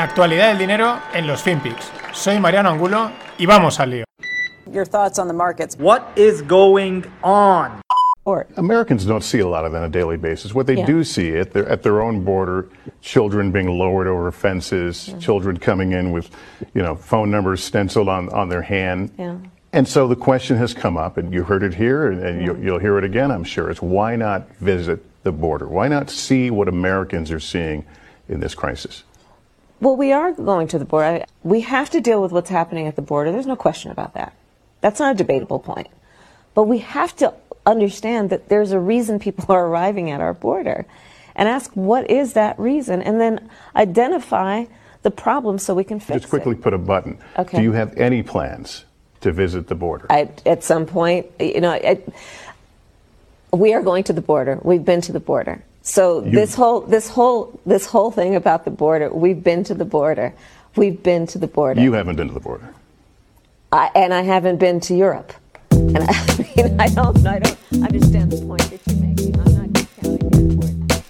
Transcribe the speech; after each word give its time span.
La 0.00 0.04
actualidad 0.04 0.48
del 0.48 0.56
dinero 0.56 0.98
en 1.12 1.26
los 1.26 1.42
FinPix. 1.42 1.92
Soy 2.14 2.40
Mariano 2.40 2.70
Angulo 2.70 3.10
y 3.36 3.44
vamos 3.44 3.78
al 3.80 3.90
lío. 3.90 4.04
Your 4.72 4.86
thoughts 4.86 5.18
on 5.18 5.28
the 5.28 5.34
markets. 5.34 5.76
What 5.78 6.00
is 6.16 6.40
going 6.40 7.04
on? 7.22 7.82
Or 8.24 8.46
Americans 8.56 9.04
don't 9.04 9.22
see 9.22 9.40
a 9.40 9.46
lot 9.46 9.66
of 9.66 9.72
that 9.72 9.82
on 9.82 9.84
a 9.84 9.90
daily 9.90 10.16
basis. 10.16 10.54
What 10.54 10.66
they 10.66 10.76
Yeah. 10.78 10.86
do 10.86 11.04
see 11.04 11.36
at 11.36 11.52
their, 11.52 11.68
at 11.68 11.82
their 11.82 12.00
own 12.00 12.24
border, 12.24 12.70
children 13.02 13.50
being 13.52 13.68
lowered 13.78 14.06
over 14.06 14.32
fences, 14.32 14.96
Mm-hmm. 15.10 15.18
children 15.18 15.58
coming 15.58 15.92
in 15.92 16.12
with, 16.12 16.30
you 16.72 16.80
know, 16.80 16.94
phone 16.94 17.30
numbers 17.30 17.62
stenciled 17.62 18.08
on, 18.08 18.30
on 18.30 18.48
their 18.48 18.62
hand. 18.62 19.10
Yeah. 19.18 19.34
And 19.74 19.86
so 19.86 20.08
the 20.08 20.16
question 20.16 20.56
has 20.56 20.72
come 20.72 20.96
up, 20.96 21.18
and 21.18 21.30
you 21.30 21.44
heard 21.44 21.62
it 21.62 21.74
here, 21.74 22.10
and, 22.10 22.24
and 22.24 22.40
you, 22.42 22.56
you'll 22.56 22.78
hear 22.80 22.96
it 22.96 23.04
again, 23.04 23.30
I'm 23.30 23.44
sure. 23.44 23.68
It's 23.68 23.82
why 23.82 24.16
not 24.16 24.48
visit 24.60 25.04
the 25.24 25.30
border? 25.32 25.68
Why 25.68 25.88
not 25.88 26.08
see 26.08 26.48
what 26.50 26.68
Americans 26.68 27.30
are 27.30 27.38
seeing 27.38 27.84
in 28.30 28.40
this 28.40 28.54
crisis? 28.54 29.04
Well, 29.80 29.96
we 29.96 30.12
are 30.12 30.32
going 30.32 30.68
to 30.68 30.78
the 30.78 30.84
border. 30.84 31.24
We 31.42 31.62
have 31.62 31.90
to 31.90 32.00
deal 32.00 32.20
with 32.22 32.32
what's 32.32 32.50
happening 32.50 32.86
at 32.86 32.96
the 32.96 33.02
border. 33.02 33.32
There's 33.32 33.46
no 33.46 33.56
question 33.56 33.90
about 33.90 34.14
that. 34.14 34.34
That's 34.80 35.00
not 35.00 35.14
a 35.14 35.16
debatable 35.16 35.58
point. 35.58 35.88
But 36.54 36.64
we 36.64 36.78
have 36.78 37.16
to 37.16 37.34
understand 37.66 38.30
that 38.30 38.48
there's 38.48 38.72
a 38.72 38.80
reason 38.80 39.18
people 39.18 39.54
are 39.54 39.66
arriving 39.66 40.10
at 40.10 40.20
our 40.20 40.34
border, 40.34 40.86
and 41.34 41.48
ask 41.48 41.70
what 41.72 42.10
is 42.10 42.32
that 42.34 42.58
reason, 42.58 43.02
and 43.02 43.20
then 43.20 43.48
identify 43.76 44.64
the 45.02 45.10
problem 45.10 45.58
so 45.58 45.74
we 45.74 45.84
can 45.84 46.00
fix 46.00 46.10
it. 46.10 46.20
Just 46.20 46.30
quickly 46.30 46.52
it. 46.52 46.62
put 46.62 46.74
a 46.74 46.78
button. 46.78 47.18
Okay. 47.38 47.58
Do 47.58 47.62
you 47.62 47.72
have 47.72 47.96
any 47.96 48.22
plans 48.22 48.84
to 49.20 49.32
visit 49.32 49.68
the 49.68 49.74
border? 49.74 50.06
I, 50.10 50.30
at 50.44 50.64
some 50.64 50.86
point, 50.86 51.26
you 51.38 51.60
know, 51.60 51.70
I, 51.70 52.02
we 53.52 53.74
are 53.74 53.82
going 53.82 54.04
to 54.04 54.12
the 54.12 54.20
border. 54.20 54.58
We've 54.62 54.84
been 54.84 55.00
to 55.02 55.12
the 55.12 55.20
border. 55.20 55.62
So 55.90 56.22
You- 56.22 56.30
this 56.30 56.54
whole 56.54 56.80
this 56.82 57.08
whole 57.08 57.58
this 57.66 57.84
whole 57.86 58.12
thing 58.12 58.36
about 58.36 58.64
the 58.64 58.70
border, 58.70 59.08
we've 59.12 59.42
been 59.42 59.64
to 59.64 59.74
the 59.74 59.84
border. 59.84 60.32
We've 60.76 61.02
been 61.02 61.26
to 61.32 61.38
the 61.38 61.48
border. 61.48 61.80
you 61.80 61.94
haven't 61.94 62.14
been 62.16 62.28
to 62.28 62.34
the 62.34 62.38
border. 62.40 62.68
I, 63.72 63.90
and 63.96 64.14
I 64.14 64.22
haven't 64.22 64.58
been 64.58 64.78
to 64.88 64.94
Europe. 64.94 65.32
And 65.72 65.98
I 66.08 66.36
mean, 66.38 66.80
I 66.80 66.86
don't, 66.88 67.26
I 67.26 67.38
don't 67.40 67.58
understand 67.82 68.30
the 68.30 68.40
point 68.46 68.62
that 68.70 68.80
you're 68.86 69.00
making. 69.02 69.34
I'm 69.40 69.52
not 69.58 69.72
discounting 69.72 70.30
the 70.30 70.38
importance. 70.50 71.02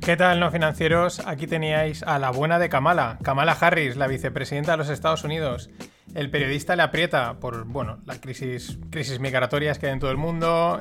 ¿Qué 0.00 0.16
tal, 0.16 0.40
no 0.40 0.50
financieros? 0.50 1.20
Aquí 1.26 1.46
teníais 1.46 2.02
a 2.06 2.18
la 2.18 2.30
buena 2.30 2.58
de 2.58 2.68
Kamala, 2.70 3.18
Kamala 3.22 3.52
Harris, 3.52 3.96
la 3.96 4.06
vicepresidenta 4.06 4.72
de 4.72 4.78
los 4.78 4.88
Estados 4.88 5.24
Unidos. 5.24 5.68
El 6.14 6.30
periodista 6.30 6.76
le 6.76 6.82
aprieta 6.82 7.38
por, 7.40 7.64
bueno, 7.64 8.00
la 8.04 8.20
crisis, 8.20 8.78
crisis 8.90 9.18
migratorias 9.18 9.78
que 9.78 9.86
hay 9.86 9.92
en 9.92 9.98
todo 9.98 10.10
el 10.10 10.18
mundo, 10.18 10.78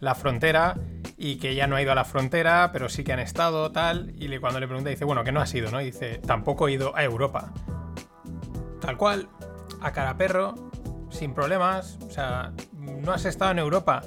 la 0.00 0.14
frontera, 0.14 0.76
y 1.16 1.36
que 1.36 1.54
ya 1.54 1.66
no 1.66 1.76
ha 1.76 1.82
ido 1.82 1.92
a 1.92 1.94
la 1.94 2.04
frontera, 2.04 2.70
pero 2.72 2.88
sí 2.88 3.04
que 3.04 3.12
han 3.12 3.20
estado, 3.20 3.72
tal. 3.72 4.12
Y 4.16 4.36
cuando 4.38 4.60
le 4.60 4.66
pregunta, 4.66 4.90
dice, 4.90 5.04
bueno, 5.04 5.24
que 5.24 5.32
no 5.32 5.40
has 5.40 5.54
ido, 5.54 5.70
¿no? 5.70 5.80
Y 5.80 5.86
dice, 5.86 6.18
tampoco 6.26 6.68
he 6.68 6.72
ido 6.72 6.94
a 6.94 7.02
Europa. 7.04 7.52
Tal 8.80 8.98
cual, 8.98 9.28
a 9.80 9.92
cara 9.92 10.16
perro, 10.16 10.54
sin 11.10 11.32
problemas, 11.32 11.98
o 12.06 12.10
sea, 12.10 12.52
no 12.74 13.12
has 13.12 13.24
estado 13.24 13.52
en 13.52 13.60
Europa. 13.60 14.02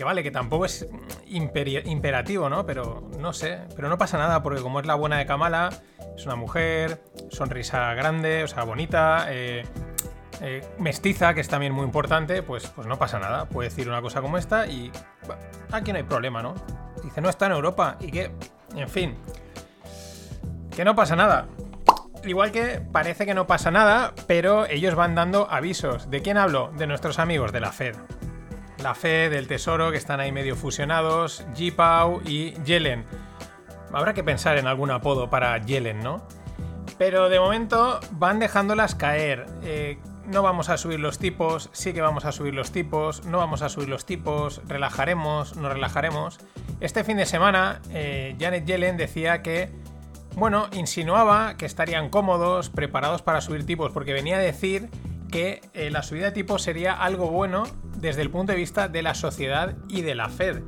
Que 0.00 0.04
vale, 0.04 0.22
que 0.22 0.30
tampoco 0.30 0.64
es 0.64 0.86
imperativo, 1.26 2.48
¿no? 2.48 2.64
Pero 2.64 3.10
no 3.18 3.34
sé, 3.34 3.58
pero 3.76 3.90
no 3.90 3.98
pasa 3.98 4.16
nada 4.16 4.42
porque 4.42 4.62
como 4.62 4.80
es 4.80 4.86
la 4.86 4.94
buena 4.94 5.18
de 5.18 5.26
Kamala, 5.26 5.68
es 6.16 6.24
una 6.24 6.36
mujer, 6.36 7.02
sonrisa 7.28 7.92
grande, 7.92 8.42
o 8.42 8.48
sea, 8.48 8.64
bonita, 8.64 9.26
eh, 9.28 9.62
eh, 10.40 10.66
mestiza, 10.78 11.34
que 11.34 11.42
es 11.42 11.48
también 11.48 11.74
muy 11.74 11.84
importante, 11.84 12.42
pues, 12.42 12.66
pues 12.68 12.86
no 12.86 12.98
pasa 12.98 13.18
nada. 13.18 13.44
Puede 13.44 13.68
decir 13.68 13.90
una 13.90 14.00
cosa 14.00 14.22
como 14.22 14.38
esta 14.38 14.66
y 14.66 14.90
aquí 15.70 15.92
no 15.92 15.98
hay 15.98 16.04
problema, 16.04 16.42
¿no? 16.42 16.54
Dice, 17.04 17.20
no 17.20 17.28
está 17.28 17.44
en 17.44 17.52
Europa 17.52 17.98
y 18.00 18.10
que, 18.10 18.30
en 18.74 18.88
fin, 18.88 19.18
que 20.74 20.82
no 20.82 20.94
pasa 20.94 21.14
nada. 21.14 21.46
Igual 22.24 22.52
que 22.52 22.80
parece 22.90 23.26
que 23.26 23.34
no 23.34 23.46
pasa 23.46 23.70
nada, 23.70 24.14
pero 24.26 24.64
ellos 24.64 24.94
van 24.94 25.14
dando 25.14 25.46
avisos. 25.50 26.10
¿De 26.10 26.22
quién 26.22 26.38
hablo? 26.38 26.72
De 26.78 26.86
nuestros 26.86 27.18
amigos 27.18 27.52
de 27.52 27.60
la 27.60 27.70
Fed. 27.70 27.96
La 28.82 28.94
Fed, 28.94 29.32
el 29.32 29.46
Tesoro, 29.46 29.90
que 29.90 29.96
están 29.96 30.20
ahí 30.20 30.32
medio 30.32 30.56
fusionados, 30.56 31.44
G-Pau 31.54 32.22
y 32.24 32.52
Yellen. 32.62 33.04
Habrá 33.92 34.14
que 34.14 34.24
pensar 34.24 34.56
en 34.56 34.66
algún 34.66 34.90
apodo 34.90 35.28
para 35.28 35.58
Yellen, 35.58 36.00
¿no? 36.00 36.22
Pero 36.98 37.28
de 37.28 37.40
momento 37.40 38.00
van 38.12 38.38
dejándolas 38.38 38.94
caer. 38.94 39.46
Eh, 39.62 39.98
no 40.26 40.42
vamos 40.42 40.68
a 40.68 40.76
subir 40.76 41.00
los 41.00 41.18
tipos, 41.18 41.70
sí 41.72 41.92
que 41.92 42.00
vamos 42.00 42.24
a 42.24 42.32
subir 42.32 42.54
los 42.54 42.70
tipos, 42.70 43.24
no 43.24 43.38
vamos 43.38 43.62
a 43.62 43.68
subir 43.68 43.88
los 43.88 44.06
tipos, 44.06 44.60
relajaremos, 44.66 45.56
no 45.56 45.68
relajaremos. 45.68 46.38
Este 46.80 47.04
fin 47.04 47.16
de 47.16 47.26
semana, 47.26 47.80
eh, 47.90 48.36
Janet 48.38 48.64
Yellen 48.64 48.96
decía 48.96 49.42
que, 49.42 49.70
bueno, 50.36 50.68
insinuaba 50.72 51.56
que 51.56 51.66
estarían 51.66 52.10
cómodos, 52.10 52.70
preparados 52.70 53.22
para 53.22 53.40
subir 53.40 53.66
tipos, 53.66 53.92
porque 53.92 54.12
venía 54.12 54.36
a 54.36 54.40
decir 54.40 54.88
que 55.30 55.60
eh, 55.74 55.90
la 55.90 56.02
subida 56.02 56.26
de 56.26 56.32
tipos 56.32 56.62
sería 56.62 56.92
algo 56.94 57.30
bueno 57.30 57.64
desde 57.96 58.22
el 58.22 58.30
punto 58.30 58.52
de 58.52 58.58
vista 58.58 58.88
de 58.88 59.02
la 59.02 59.14
sociedad 59.14 59.76
y 59.88 60.02
de 60.02 60.14
la 60.14 60.28
Fed. 60.28 60.62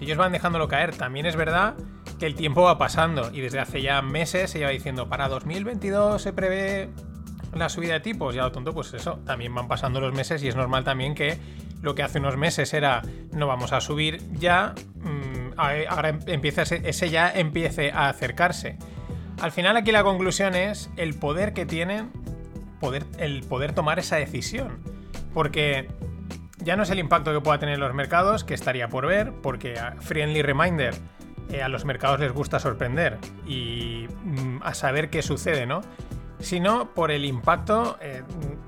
Ellos 0.00 0.18
van 0.18 0.32
dejándolo 0.32 0.68
caer. 0.68 0.94
También 0.94 1.26
es 1.26 1.36
verdad 1.36 1.74
que 2.18 2.26
el 2.26 2.34
tiempo 2.34 2.62
va 2.62 2.78
pasando 2.78 3.30
y 3.32 3.40
desde 3.40 3.60
hace 3.60 3.82
ya 3.82 4.00
meses 4.02 4.50
se 4.50 4.58
lleva 4.58 4.70
diciendo 4.70 5.08
para 5.08 5.28
2022 5.28 6.20
se 6.22 6.32
prevé 6.32 6.90
la 7.54 7.68
subida 7.68 7.94
de 7.94 8.00
tipos. 8.00 8.34
Ya 8.34 8.42
lo 8.42 8.52
tonto, 8.52 8.72
pues 8.72 8.92
eso, 8.94 9.20
también 9.24 9.54
van 9.54 9.68
pasando 9.68 10.00
los 10.00 10.12
meses 10.14 10.42
y 10.42 10.48
es 10.48 10.56
normal 10.56 10.84
también 10.84 11.14
que 11.14 11.38
lo 11.82 11.94
que 11.94 12.02
hace 12.02 12.18
unos 12.18 12.36
meses 12.36 12.72
era 12.74 13.02
no 13.32 13.46
vamos 13.46 13.72
a 13.72 13.80
subir 13.80 14.20
ya, 14.32 14.74
mm, 14.96 15.58
ahora 15.58 16.08
em- 16.10 16.20
empieza 16.26 16.62
ese 16.62 17.10
ya 17.10 17.30
empiece 17.30 17.92
a 17.92 18.08
acercarse. 18.08 18.78
Al 19.40 19.52
final 19.52 19.76
aquí 19.76 19.92
la 19.92 20.02
conclusión 20.02 20.54
es 20.54 20.90
el 20.96 21.14
poder 21.14 21.52
que 21.52 21.66
tienen, 21.66 22.10
poder, 22.80 23.04
el 23.18 23.42
poder 23.42 23.72
tomar 23.72 23.98
esa 23.98 24.16
decisión. 24.16 24.78
Porque 25.34 25.88
ya 26.58 26.76
no 26.76 26.82
es 26.82 26.90
el 26.90 26.98
impacto 26.98 27.32
que 27.32 27.40
pueda 27.40 27.58
tener 27.58 27.74
en 27.74 27.80
los 27.80 27.94
mercados, 27.94 28.44
que 28.44 28.54
estaría 28.54 28.88
por 28.88 29.06
ver, 29.06 29.32
porque 29.42 29.78
a 29.78 29.92
friendly 30.00 30.42
reminder, 30.42 30.94
eh, 31.50 31.62
a 31.62 31.68
los 31.68 31.84
mercados 31.84 32.18
les 32.18 32.32
gusta 32.32 32.58
sorprender 32.58 33.18
y 33.46 34.08
mm, 34.24 34.58
a 34.62 34.74
saber 34.74 35.10
qué 35.10 35.22
sucede, 35.22 35.64
¿no? 35.64 35.80
Sino 36.40 36.92
por 36.92 37.12
el 37.12 37.24
impacto 37.24 37.96
eh, 38.00 38.22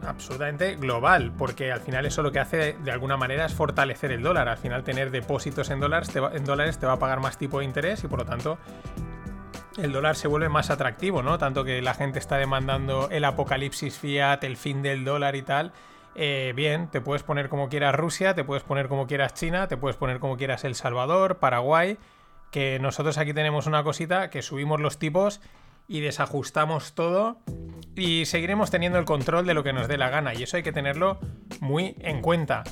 absolutamente 0.06 0.76
global, 0.76 1.32
porque 1.36 1.72
al 1.72 1.80
final 1.80 2.06
eso 2.06 2.22
lo 2.22 2.30
que 2.30 2.38
hace 2.38 2.76
de 2.82 2.90
alguna 2.92 3.16
manera 3.16 3.44
es 3.46 3.52
fortalecer 3.52 4.12
el 4.12 4.22
dólar. 4.22 4.48
Al 4.48 4.58
final 4.58 4.84
tener 4.84 5.10
depósitos 5.10 5.68
en 5.70 5.80
dólares 5.80 6.78
te 6.78 6.86
va 6.86 6.92
a 6.92 6.98
pagar 6.98 7.20
más 7.20 7.36
tipo 7.36 7.58
de 7.58 7.66
interés 7.66 8.04
y 8.04 8.08
por 8.08 8.20
lo 8.20 8.24
tanto 8.24 8.58
el 9.78 9.92
dólar 9.92 10.16
se 10.16 10.28
vuelve 10.28 10.48
más 10.48 10.70
atractivo, 10.70 11.22
¿no? 11.22 11.38
Tanto 11.38 11.64
que 11.64 11.80
la 11.80 11.94
gente 11.94 12.18
está 12.18 12.36
demandando 12.36 13.08
el 13.10 13.24
apocalipsis 13.24 13.98
fiat, 13.98 14.42
el 14.44 14.56
fin 14.56 14.82
del 14.82 15.04
dólar 15.04 15.36
y 15.36 15.42
tal. 15.42 15.72
Eh, 16.14 16.52
bien, 16.56 16.88
te 16.88 17.00
puedes 17.00 17.22
poner 17.22 17.48
como 17.48 17.68
quieras 17.68 17.94
Rusia, 17.94 18.34
te 18.34 18.44
puedes 18.44 18.64
poner 18.64 18.88
como 18.88 19.06
quieras 19.06 19.34
China, 19.34 19.68
te 19.68 19.76
puedes 19.76 19.96
poner 19.96 20.18
como 20.18 20.36
quieras 20.36 20.64
El 20.64 20.74
Salvador, 20.74 21.38
Paraguay, 21.38 21.96
que 22.50 22.78
nosotros 22.80 23.18
aquí 23.18 23.32
tenemos 23.32 23.66
una 23.66 23.84
cosita 23.84 24.30
que 24.30 24.42
subimos 24.42 24.80
los 24.80 24.98
tipos 24.98 25.40
y 25.86 26.00
desajustamos 26.00 26.94
todo 26.94 27.38
y 27.94 28.26
seguiremos 28.26 28.70
teniendo 28.70 28.98
el 28.98 29.04
control 29.04 29.46
de 29.46 29.54
lo 29.54 29.62
que 29.62 29.72
nos 29.72 29.88
dé 29.88 29.96
la 29.96 30.10
gana 30.10 30.34
y 30.34 30.42
eso 30.42 30.56
hay 30.56 30.62
que 30.62 30.72
tenerlo 30.72 31.20
muy 31.60 31.94
en 32.00 32.20
cuenta. 32.20 32.64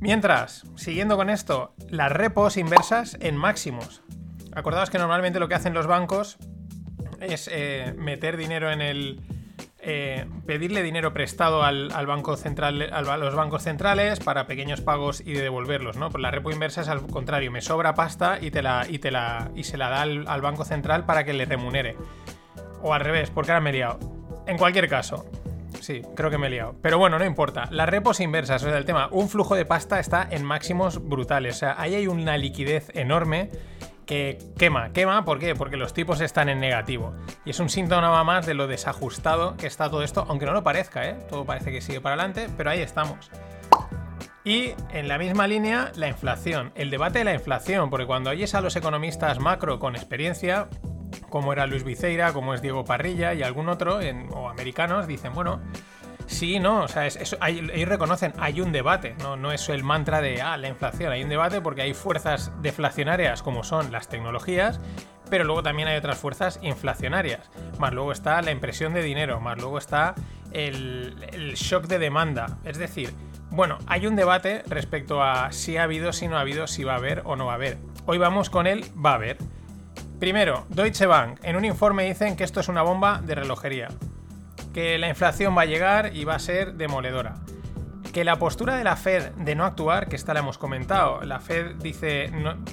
Mientras, 0.00 0.64
siguiendo 0.76 1.16
con 1.16 1.30
esto, 1.30 1.74
las 1.88 2.10
repos 2.10 2.56
inversas 2.56 3.16
en 3.20 3.36
máximos. 3.36 4.02
Acordaos 4.54 4.90
que 4.90 4.98
normalmente 4.98 5.38
lo 5.40 5.48
que 5.48 5.54
hacen 5.54 5.74
los 5.74 5.86
bancos 5.86 6.36
es 7.20 7.48
eh, 7.52 7.94
meter 7.96 8.36
dinero 8.36 8.70
en 8.70 8.80
el. 8.80 9.20
eh, 9.80 10.26
pedirle 10.46 10.82
dinero 10.82 11.12
prestado 11.12 11.62
al, 11.64 11.90
al 11.92 12.06
banco 12.06 12.36
central, 12.36 12.88
al- 12.92 13.08
a 13.08 13.16
los 13.16 13.34
bancos 13.34 13.62
centrales 13.64 14.20
para 14.20 14.46
pequeños 14.46 14.80
pagos 14.80 15.20
y 15.20 15.32
de 15.32 15.42
devolverlos, 15.42 15.96
¿no? 15.96 16.10
Pues 16.10 16.22
la 16.22 16.30
repo 16.30 16.50
inversa 16.50 16.82
es 16.82 16.88
al 16.88 17.02
contrario, 17.06 17.50
me 17.50 17.60
sobra 17.60 17.94
pasta 17.94 18.38
y 18.40 18.50
te 18.50 18.62
la, 18.62 18.86
y 18.88 18.98
te 18.98 19.10
la, 19.10 19.50
y 19.56 19.64
se 19.64 19.76
la 19.78 19.88
da 19.88 20.02
al, 20.02 20.26
al 20.28 20.40
banco 20.40 20.64
central 20.64 21.04
para 21.04 21.24
que 21.24 21.32
le 21.32 21.44
remunere. 21.46 21.96
O 22.82 22.94
al 22.94 23.00
revés, 23.00 23.30
porque 23.30 23.52
ahora 23.52 23.60
me 23.60 23.70
he 23.70 23.74
liado. 23.74 23.98
En 24.46 24.56
cualquier 24.58 24.88
caso, 24.88 25.24
Sí, 25.80 26.00
creo 26.14 26.30
que 26.30 26.38
me 26.38 26.46
he 26.46 26.50
liado. 26.50 26.76
Pero 26.80 26.96
bueno, 26.98 27.18
no 27.18 27.24
importa. 27.24 27.66
Las 27.72 27.88
repos 27.88 28.20
inversas, 28.20 28.62
o 28.62 28.68
sea, 28.68 28.78
el 28.78 28.84
tema, 28.84 29.08
un 29.10 29.28
flujo 29.28 29.56
de 29.56 29.64
pasta 29.64 29.98
está 29.98 30.28
en 30.30 30.44
máximos 30.44 31.02
brutales. 31.08 31.56
O 31.56 31.58
sea, 31.58 31.74
ahí 31.76 31.96
hay 31.96 32.06
una 32.06 32.36
liquidez 32.36 32.90
enorme 32.94 33.50
que 34.06 34.38
quema. 34.58 34.92
¿Quema? 34.92 35.24
¿Por 35.24 35.38
qué? 35.38 35.54
Porque 35.54 35.76
los 35.76 35.94
tipos 35.94 36.20
están 36.20 36.48
en 36.48 36.60
negativo. 36.60 37.14
Y 37.44 37.50
es 37.50 37.60
un 37.60 37.68
síntoma 37.68 38.22
más 38.24 38.46
de 38.46 38.54
lo 38.54 38.66
desajustado 38.66 39.56
que 39.56 39.66
está 39.66 39.88
todo 39.90 40.02
esto, 40.02 40.24
aunque 40.28 40.46
no 40.46 40.52
lo 40.52 40.62
parezca, 40.62 41.08
¿eh? 41.08 41.16
Todo 41.28 41.44
parece 41.44 41.70
que 41.72 41.80
sigue 41.80 42.00
para 42.00 42.14
adelante, 42.14 42.48
pero 42.56 42.70
ahí 42.70 42.80
estamos. 42.80 43.30
Y 44.44 44.74
en 44.92 45.06
la 45.06 45.18
misma 45.18 45.46
línea, 45.46 45.92
la 45.94 46.08
inflación. 46.08 46.72
El 46.74 46.90
debate 46.90 47.20
de 47.20 47.24
la 47.24 47.34
inflación, 47.34 47.90
porque 47.90 48.06
cuando 48.06 48.30
oyes 48.30 48.54
a 48.54 48.60
los 48.60 48.74
economistas 48.74 49.38
macro 49.38 49.78
con 49.78 49.94
experiencia, 49.94 50.68
como 51.30 51.52
era 51.52 51.66
Luis 51.66 51.84
Viceira, 51.84 52.32
como 52.32 52.52
es 52.52 52.60
Diego 52.60 52.84
Parrilla 52.84 53.34
y 53.34 53.42
algún 53.44 53.68
otro, 53.68 54.00
en- 54.00 54.28
o 54.34 54.48
americanos, 54.50 55.06
dicen, 55.06 55.32
bueno, 55.32 55.60
sí, 56.26 56.58
no, 56.60 56.82
o 56.84 56.88
sea, 56.88 57.06
es- 57.06 57.36
ellos 57.46 57.88
reconocen, 57.88 58.32
hay 58.38 58.60
un 58.60 58.72
debate, 58.72 59.14
¿no? 59.20 59.36
no 59.36 59.52
es 59.52 59.68
el 59.68 59.82
mantra 59.84 60.20
de, 60.20 60.40
ah, 60.42 60.56
la 60.56 60.68
inflación, 60.68 61.12
hay 61.12 61.22
un 61.22 61.28
debate 61.28 61.60
porque 61.60 61.82
hay 61.82 61.94
fuerzas 61.94 62.52
deflacionarias 62.62 63.42
como 63.42 63.64
son 63.64 63.92
las 63.92 64.08
tecnologías, 64.08 64.80
pero 65.30 65.44
luego 65.44 65.62
también 65.62 65.88
hay 65.88 65.96
otras 65.96 66.18
fuerzas 66.18 66.58
inflacionarias. 66.62 67.50
Más 67.78 67.92
luego 67.94 68.12
está 68.12 68.42
la 68.42 68.50
impresión 68.50 68.92
de 68.92 69.02
dinero, 69.02 69.40
más 69.40 69.56
luego 69.58 69.78
está 69.78 70.14
el, 70.52 71.16
el 71.32 71.54
shock 71.54 71.86
de 71.86 71.98
demanda. 71.98 72.58
Es 72.64 72.76
decir, 72.76 73.14
bueno, 73.50 73.78
hay 73.86 74.06
un 74.06 74.16
debate 74.16 74.62
respecto 74.66 75.22
a 75.22 75.50
si 75.52 75.76
ha 75.78 75.84
habido, 75.84 76.12
si 76.12 76.28
no 76.28 76.36
ha 76.36 76.40
habido, 76.40 76.66
si 76.66 76.84
va 76.84 76.94
a 76.94 76.96
haber 76.96 77.22
o 77.24 77.36
no 77.36 77.46
va 77.46 77.52
a 77.52 77.54
haber. 77.56 77.78
Hoy 78.04 78.18
vamos 78.18 78.50
con 78.50 78.66
el 78.66 78.84
va 79.04 79.12
a 79.12 79.14
haber. 79.14 79.38
Primero, 80.20 80.66
Deutsche 80.68 81.06
Bank. 81.06 81.40
En 81.42 81.56
un 81.56 81.64
informe 81.64 82.04
dicen 82.04 82.36
que 82.36 82.44
esto 82.44 82.60
es 82.60 82.68
una 82.68 82.82
bomba 82.82 83.20
de 83.24 83.34
relojería. 83.34 83.88
Que 84.72 84.98
la 84.98 85.08
inflación 85.08 85.56
va 85.56 85.62
a 85.62 85.66
llegar 85.66 86.16
y 86.16 86.24
va 86.24 86.34
a 86.34 86.38
ser 86.38 86.74
demoledora. 86.74 87.36
Que 88.12 88.24
la 88.24 88.36
postura 88.36 88.76
de 88.76 88.84
la 88.84 88.96
Fed 88.96 89.30
de 89.32 89.54
no 89.54 89.64
actuar, 89.64 90.08
que 90.08 90.16
esta 90.16 90.34
la 90.34 90.40
hemos 90.40 90.58
comentado, 90.58 91.22
la 91.22 91.40
Fed 91.40 91.76
dice, 91.76 92.30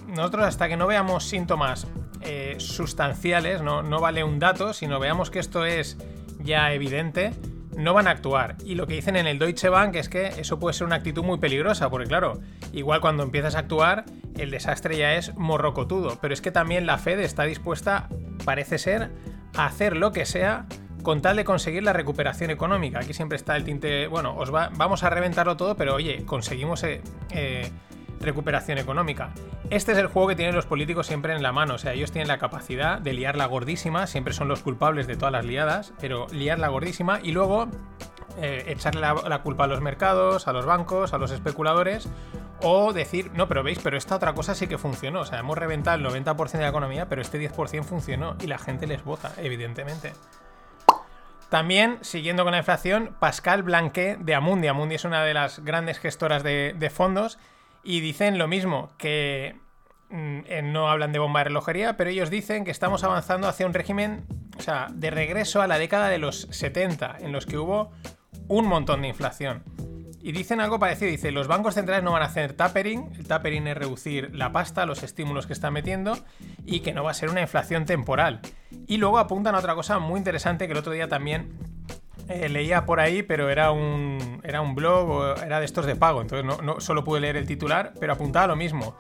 nosotros 0.08 0.46
hasta 0.46 0.68
que 0.68 0.76
no 0.76 0.88
veamos 0.88 1.26
síntomas 1.26 1.88
eh, 2.22 2.56
sustanciales, 2.60 3.62
no, 3.62 3.82
no 3.82 4.02
vale 4.02 4.24
un 4.24 4.40
dato, 4.40 4.74
sino 4.74 5.00
veamos 5.00 5.30
que 5.30 5.40
esto 5.40 5.66
es 5.66 5.98
ya 6.40 6.74
evidente, 6.74 7.32
no 7.80 7.94
van 7.94 8.08
a 8.08 8.12
actuar. 8.12 8.58
Y 8.66 8.76
lo 8.76 8.88
que 8.88 8.96
dicen 8.96 9.16
en 9.16 9.28
el 9.28 9.40
Deutsche 9.40 9.70
Bank 9.70 9.96
es 9.96 10.10
que 10.10 10.28
eso 10.28 10.60
puede 10.60 10.74
ser 10.74 10.86
una 10.86 10.98
actitud 10.98 11.24
muy 11.24 11.38
peligrosa, 11.38 11.90
porque 11.90 12.08
claro, 12.08 12.40
igual 12.74 13.00
cuando 13.00 13.24
empiezas 13.24 13.56
a 13.56 13.60
actuar, 13.60 14.06
el 14.38 14.52
desastre 14.52 14.98
ya 14.98 15.16
es 15.16 15.36
morrocotudo. 15.36 16.18
Pero 16.22 16.34
es 16.34 16.42
que 16.42 16.52
también 16.52 16.86
la 16.86 16.98
Fed 16.98 17.20
está 17.20 17.44
dispuesta, 17.44 18.10
parece 18.44 18.78
ser, 18.78 19.12
a 19.56 19.66
hacer 19.66 19.96
lo 19.96 20.12
que 20.12 20.26
sea 20.26 20.66
con 21.10 21.24
tal 21.24 21.38
de 21.38 21.44
conseguir 21.44 21.82
la 21.82 21.92
recuperación 21.92 22.52
económica. 22.52 23.00
Aquí 23.00 23.16
siempre 23.16 23.36
está 23.36 23.56
el 23.56 23.64
tinte, 23.64 24.06
bueno, 24.06 24.36
os 24.38 24.52
vamos 24.52 25.02
a 25.02 25.10
reventarlo 25.10 25.58
todo, 25.58 25.74
pero 25.74 25.96
oye, 25.96 26.24
conseguimos 26.24 26.84
eh, 26.84 27.02
eh, 27.32 27.68
recuperación 28.20 28.78
económica. 28.78 29.32
Este 29.72 29.94
es 29.94 29.98
el 29.98 30.06
juego 30.06 30.28
que 30.28 30.36
tienen 30.36 30.54
los 30.54 30.68
políticos 30.68 31.08
siempre 31.08 31.34
en 31.34 31.42
la 31.42 31.52
mano, 31.52 31.74
o 31.74 31.78
sea, 31.80 31.94
ellos 31.94 32.12
tienen 32.12 32.28
la 32.28 32.38
capacidad 32.38 33.00
de 33.00 33.14
liar 33.14 33.38
la 33.38 33.48
gordísima, 33.48 34.06
siempre 34.06 34.36
son 34.36 34.50
los 34.50 34.62
culpables 34.62 35.08
de 35.08 35.16
todas 35.16 35.32
las 35.32 35.46
liadas, 35.46 35.94
pero 36.00 36.28
liar 36.28 36.60
la 36.60 36.68
gordísima 36.68 37.20
y 37.24 37.32
luego 37.32 37.68
eh, 38.40 38.66
echarle 38.68 39.02
la, 39.02 39.42
culpa 39.42 39.64
a 39.64 39.68
los 39.68 39.82
mercados, 39.82 40.48
a 40.48 40.54
los 40.54 40.68
bancos, 40.68 41.14
a 41.14 41.18
los 41.18 41.32
especuladores, 41.32 42.08
o 42.62 42.94
decir, 42.94 43.32
no, 43.34 43.48
pero 43.48 43.64
veis, 43.64 43.80
pero 43.82 43.98
esta 43.98 44.16
otra 44.16 44.34
cosa 44.34 44.54
sí 44.54 44.68
que 44.68 44.78
funcionó, 44.78 45.22
o 45.22 45.26
sea, 45.26 45.40
hemos 45.40 45.58
reventado 45.58 45.98
el 45.98 46.06
90% 46.06 46.52
de 46.52 46.60
la 46.60 46.70
economía, 46.70 47.10
pero 47.10 47.24
este 47.24 47.40
10% 47.40 47.84
funcionó 47.84 48.36
y 48.40 48.46
la 48.46 48.60
gente 48.60 48.86
les 48.86 49.04
vota, 49.04 49.34
evidentemente. 49.38 50.14
También, 51.50 51.98
siguiendo 52.02 52.44
con 52.44 52.52
la 52.52 52.60
inflación, 52.60 53.16
Pascal 53.20 53.64
Blanquet 53.64 54.20
de 54.20 54.36
Amundi. 54.36 54.68
Amundi 54.68 54.96
es 54.96 55.06
una 55.06 55.24
de 55.24 55.34
las 55.34 55.60
grandes 55.60 56.00
gestoras 56.00 56.44
de 56.44 56.92
fondos 56.94 57.40
y 57.84 58.02
dicen 58.02 58.38
lo 58.38 58.48
mismo, 58.48 58.92
que 58.98 59.56
mm, 60.10 60.72
no 60.72 60.90
hablan 60.90 61.12
de 61.12 61.20
bomba 61.20 61.40
de 61.42 61.46
relojería, 61.46 61.98
pero 61.98 62.10
ellos 62.10 62.30
dicen 62.30 62.66
que 62.66 62.72
estamos 62.72 63.04
avanzando 63.04 63.48
hacia 63.48 63.66
un 63.66 63.74
régimen, 63.74 64.26
o 64.58 64.62
sea, 64.62 64.88
de 64.94 65.10
regreso 65.10 65.62
a 65.62 65.68
la 65.68 65.80
década 65.80 66.10
de 66.10 66.18
los 66.18 66.48
70, 66.52 67.18
en 67.20 67.32
los 67.32 67.46
que 67.46 67.58
hubo 67.58 67.92
un 68.48 68.68
montón 68.68 69.02
de 69.02 69.10
inflación. 69.10 69.64
Y 70.22 70.34
dicen 70.34 70.60
algo 70.60 70.80
parecido, 70.80 71.10
dice, 71.10 71.32
los 71.32 71.48
bancos 71.48 71.76
centrales 71.76 72.04
no 72.04 72.12
van 72.12 72.24
a 72.24 72.26
hacer 72.26 72.52
tapering, 72.52 73.10
el 73.18 73.26
tapering 73.26 73.68
es 73.68 73.78
reducir 73.78 74.36
la 74.36 74.52
pasta, 74.52 74.86
los 74.86 75.02
estímulos 75.02 75.48
que 75.48 75.54
están 75.54 75.72
metiendo, 75.72 76.18
y 76.66 76.82
que 76.82 76.94
no 76.94 77.06
va 77.06 77.12
a 77.12 77.14
ser 77.14 77.30
una 77.30 77.42
inflación 77.42 77.86
temporal. 77.86 78.42
Y 78.90 78.98
luego 78.98 79.20
apuntan 79.20 79.54
a 79.54 79.60
otra 79.60 79.76
cosa 79.76 80.00
muy 80.00 80.18
interesante 80.18 80.66
que 80.66 80.72
el 80.72 80.80
otro 80.80 80.92
día 80.92 81.08
también 81.08 81.54
eh, 82.28 82.50
leía 82.50 82.88
por 82.88 83.00
ahí, 83.00 83.22
pero 83.22 83.52
era 83.52 83.70
un, 83.70 84.42
era 84.44 84.62
un 84.62 84.74
blog 84.74 85.38
era 85.46 85.60
de 85.60 85.66
estos 85.66 85.86
de 85.86 85.96
pago, 85.96 86.24
entonces 86.24 86.44
no, 86.44 86.80
solo 86.80 87.04
pude 87.04 87.20
leer 87.20 87.38
el 87.38 87.46
titular, 87.46 87.94
pero 88.00 88.14
apuntaba 88.14 88.48
lo 88.48 88.56
mismo. 88.56 88.96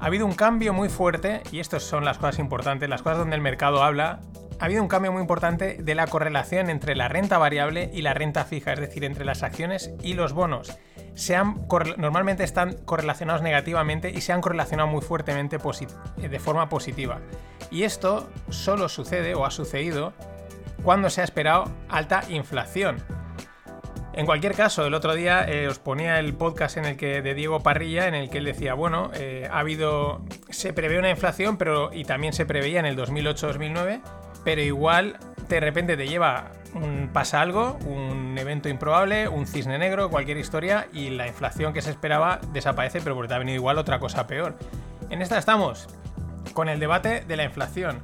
Ha 0.00 0.06
habido 0.06 0.26
un 0.26 0.32
cambio 0.32 0.72
muy 0.72 0.88
fuerte, 0.88 1.40
y 1.52 1.60
estas 1.60 1.84
son 1.84 2.04
las 2.04 2.18
cosas 2.18 2.40
importantes, 2.40 2.88
las 2.88 3.02
cosas 3.02 3.18
donde 3.18 3.36
el 3.36 3.42
mercado 3.42 3.84
habla, 3.84 4.18
ha 4.58 4.64
habido 4.64 4.82
un 4.82 4.88
cambio 4.88 5.12
muy 5.12 5.20
importante 5.20 5.78
de 5.80 5.94
la 5.94 6.08
correlación 6.08 6.68
entre 6.68 6.96
la 6.96 7.06
renta 7.06 7.38
variable 7.38 7.90
y 7.94 8.02
la 8.02 8.14
renta 8.14 8.44
fija, 8.44 8.72
es 8.72 8.80
decir, 8.80 9.04
entre 9.04 9.24
las 9.24 9.44
acciones 9.44 9.92
y 10.02 10.14
los 10.14 10.32
bonos. 10.32 10.76
Normalmente 11.96 12.42
están 12.42 12.74
correlacionados 12.84 13.42
negativamente 13.42 14.10
y 14.10 14.20
se 14.20 14.32
han 14.32 14.40
correlacionado 14.40 14.88
muy 14.88 15.02
fuertemente 15.02 15.58
de 15.58 16.38
forma 16.40 16.68
positiva. 16.68 17.20
Y 17.72 17.84
esto 17.84 18.28
solo 18.50 18.90
sucede 18.90 19.34
o 19.34 19.46
ha 19.46 19.50
sucedido 19.50 20.12
cuando 20.84 21.08
se 21.08 21.22
ha 21.22 21.24
esperado 21.24 21.64
alta 21.88 22.22
inflación. 22.28 23.02
En 24.12 24.26
cualquier 24.26 24.54
caso, 24.54 24.84
el 24.84 24.92
otro 24.92 25.14
día 25.14 25.48
eh, 25.48 25.68
os 25.68 25.78
ponía 25.78 26.18
el 26.18 26.34
podcast 26.34 26.76
en 26.76 26.84
el 26.84 26.96
que 26.98 27.22
de 27.22 27.32
Diego 27.32 27.60
Parrilla, 27.60 28.08
en 28.08 28.14
el 28.14 28.28
que 28.28 28.38
él 28.38 28.44
decía, 28.44 28.74
bueno, 28.74 29.10
eh, 29.14 29.48
ha 29.50 29.60
habido, 29.60 30.22
se 30.50 30.74
prevé 30.74 30.98
una 30.98 31.08
inflación, 31.08 31.56
pero 31.56 31.90
y 31.94 32.04
también 32.04 32.34
se 32.34 32.44
preveía 32.44 32.78
en 32.78 32.84
el 32.84 32.94
2008-2009, 32.98 34.02
pero 34.44 34.60
igual 34.60 35.16
de 35.48 35.60
repente 35.60 35.96
te 35.96 36.06
lleva 36.06 36.50
un, 36.74 37.08
pasa 37.10 37.40
algo, 37.40 37.78
un 37.86 38.36
evento 38.36 38.68
improbable, 38.68 39.28
un 39.28 39.46
cisne 39.46 39.78
negro, 39.78 40.10
cualquier 40.10 40.36
historia 40.36 40.88
y 40.92 41.08
la 41.08 41.26
inflación 41.26 41.72
que 41.72 41.80
se 41.80 41.88
esperaba 41.88 42.38
desaparece, 42.52 43.00
pero 43.00 43.14
porque 43.14 43.28
te 43.28 43.34
ha 43.34 43.38
venido 43.38 43.56
igual 43.56 43.78
otra 43.78 43.98
cosa 43.98 44.26
peor. 44.26 44.58
En 45.08 45.22
esta 45.22 45.38
estamos, 45.38 45.88
con 46.52 46.68
el 46.68 46.80
debate 46.80 47.24
de 47.26 47.36
la 47.36 47.44
inflación. 47.44 48.00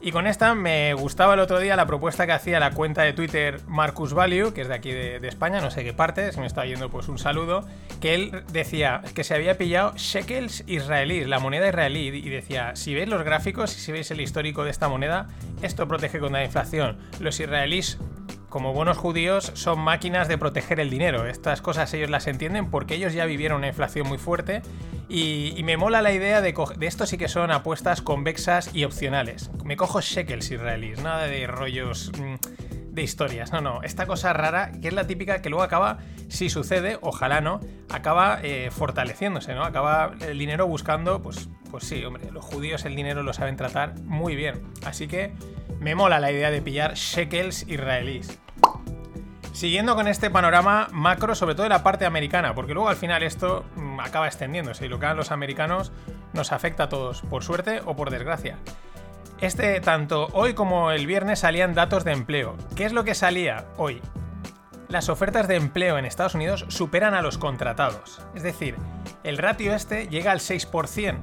Y 0.00 0.12
con 0.12 0.28
esta 0.28 0.54
me 0.54 0.94
gustaba 0.94 1.34
el 1.34 1.40
otro 1.40 1.58
día 1.58 1.74
la 1.74 1.86
propuesta 1.86 2.24
que 2.24 2.32
hacía 2.32 2.60
la 2.60 2.70
cuenta 2.70 3.02
de 3.02 3.12
Twitter 3.12 3.60
Marcus 3.66 4.14
Value, 4.14 4.54
que 4.54 4.60
es 4.60 4.68
de 4.68 4.74
aquí 4.74 4.92
de, 4.92 5.26
España, 5.26 5.60
no 5.60 5.72
sé 5.72 5.82
qué 5.82 5.92
parte, 5.92 6.30
si 6.30 6.38
me 6.38 6.46
está 6.46 6.64
yendo 6.64 6.88
pues 6.88 7.08
un 7.08 7.18
saludo, 7.18 7.66
que 8.00 8.14
él 8.14 8.44
decía 8.52 9.02
que 9.14 9.24
se 9.24 9.34
había 9.34 9.58
pillado 9.58 9.94
shekels 9.96 10.62
israelíes, 10.68 11.26
la 11.26 11.40
moneda 11.40 11.68
israelí, 11.68 12.08
y 12.08 12.28
decía, 12.30 12.76
si 12.76 12.94
veis 12.94 13.08
los 13.08 13.24
gráficos 13.24 13.76
y 13.76 13.80
si 13.80 13.90
veis 13.90 14.08
el 14.12 14.20
histórico 14.20 14.62
de 14.62 14.70
esta 14.70 14.88
moneda, 14.88 15.26
esto 15.62 15.88
protege 15.88 16.20
contra 16.20 16.40
la 16.40 16.44
inflación. 16.44 16.96
Los 17.18 17.40
israelíes 17.40 17.98
como 18.58 18.72
buenos 18.72 18.98
judíos, 18.98 19.52
son 19.54 19.78
máquinas 19.78 20.26
de 20.26 20.36
proteger 20.36 20.80
el 20.80 20.90
dinero. 20.90 21.28
Estas 21.28 21.62
cosas 21.62 21.94
ellos 21.94 22.10
las 22.10 22.26
entienden 22.26 22.72
porque 22.72 22.96
ellos 22.96 23.12
ya 23.12 23.24
vivieron 23.24 23.58
una 23.58 23.68
inflación 23.68 24.08
muy 24.08 24.18
fuerte 24.18 24.62
y, 25.08 25.62
me 25.62 25.76
mola 25.76 26.02
la 26.02 26.10
idea 26.10 26.40
de, 26.40 26.52
de 26.76 26.86
esto 26.88 27.06
sí 27.06 27.18
que 27.18 27.28
son 27.28 27.52
apuestas 27.52 28.02
convexas 28.02 28.74
y 28.74 28.82
opcionales. 28.82 29.52
Me 29.62 29.76
cojo 29.76 30.00
shekels 30.00 30.50
israelíes, 30.50 31.00
nada 31.00 31.28
de 31.28 31.46
rollos 31.46 32.10
mm, 32.18 32.34
de 32.90 33.00
historias. 33.00 33.52
No, 33.52 33.60
no, 33.60 33.80
esta 33.84 34.06
cosa 34.06 34.32
rara, 34.32 34.72
que 34.72 34.88
es 34.88 34.94
la 34.94 35.06
típica 35.06 35.40
que 35.40 35.50
luego 35.50 35.62
acaba, 35.62 35.98
si 36.26 36.50
sucede, 36.50 36.98
ojalá 37.00 37.40
no, 37.40 37.60
acaba 37.90 38.40
eh, 38.42 38.72
fortaleciéndose, 38.72 39.54
¿no? 39.54 39.62
Acaba 39.62 40.16
el 40.20 40.36
dinero 40.36 40.66
buscando, 40.66 41.22
pues, 41.22 41.48
pues 41.70 41.84
sí, 41.84 42.04
hombre, 42.04 42.32
los 42.32 42.44
judíos 42.44 42.84
el 42.86 42.96
dinero 42.96 43.22
lo 43.22 43.32
saben 43.32 43.56
tratar 43.56 44.00
muy 44.00 44.34
bien. 44.34 44.64
Así 44.84 45.06
que 45.06 45.32
me 45.78 45.94
mola 45.94 46.18
la 46.18 46.32
idea 46.32 46.50
de 46.50 46.60
pillar 46.60 46.94
shekels 46.94 47.68
israelíes. 47.68 48.40
Siguiendo 49.58 49.96
con 49.96 50.06
este 50.06 50.30
panorama 50.30 50.86
macro, 50.92 51.34
sobre 51.34 51.56
todo 51.56 51.64
de 51.64 51.70
la 51.70 51.82
parte 51.82 52.06
americana, 52.06 52.54
porque 52.54 52.74
luego 52.74 52.90
al 52.90 52.94
final 52.94 53.24
esto 53.24 53.64
mm, 53.74 53.98
acaba 53.98 54.28
extendiéndose 54.28 54.86
y 54.86 54.88
lo 54.88 55.00
que 55.00 55.06
hagan 55.06 55.16
los 55.16 55.32
americanos 55.32 55.90
nos 56.32 56.52
afecta 56.52 56.84
a 56.84 56.88
todos, 56.88 57.22
por 57.22 57.42
suerte 57.42 57.82
o 57.84 57.96
por 57.96 58.10
desgracia. 58.10 58.56
Este, 59.40 59.80
tanto 59.80 60.28
hoy 60.32 60.54
como 60.54 60.92
el 60.92 61.08
viernes 61.08 61.40
salían 61.40 61.74
datos 61.74 62.04
de 62.04 62.12
empleo. 62.12 62.56
¿Qué 62.76 62.84
es 62.84 62.92
lo 62.92 63.02
que 63.02 63.16
salía 63.16 63.66
hoy? 63.78 64.00
Las 64.86 65.08
ofertas 65.08 65.48
de 65.48 65.56
empleo 65.56 65.98
en 65.98 66.04
Estados 66.04 66.36
Unidos 66.36 66.64
superan 66.68 67.14
a 67.14 67.22
los 67.22 67.36
contratados. 67.36 68.22
Es 68.36 68.44
decir, 68.44 68.76
el 69.24 69.38
ratio 69.38 69.74
este 69.74 70.06
llega 70.06 70.30
al 70.30 70.38
6%. 70.38 71.18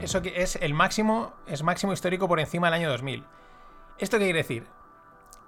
Eso 0.00 0.22
que 0.22 0.42
es 0.42 0.56
el 0.56 0.74
máximo, 0.74 1.34
es 1.46 1.62
máximo 1.62 1.92
histórico 1.92 2.26
por 2.26 2.40
encima 2.40 2.66
del 2.66 2.80
año 2.80 2.90
2000. 2.90 3.24
¿Esto 3.98 4.18
qué 4.18 4.24
quiere 4.24 4.38
decir? 4.40 4.66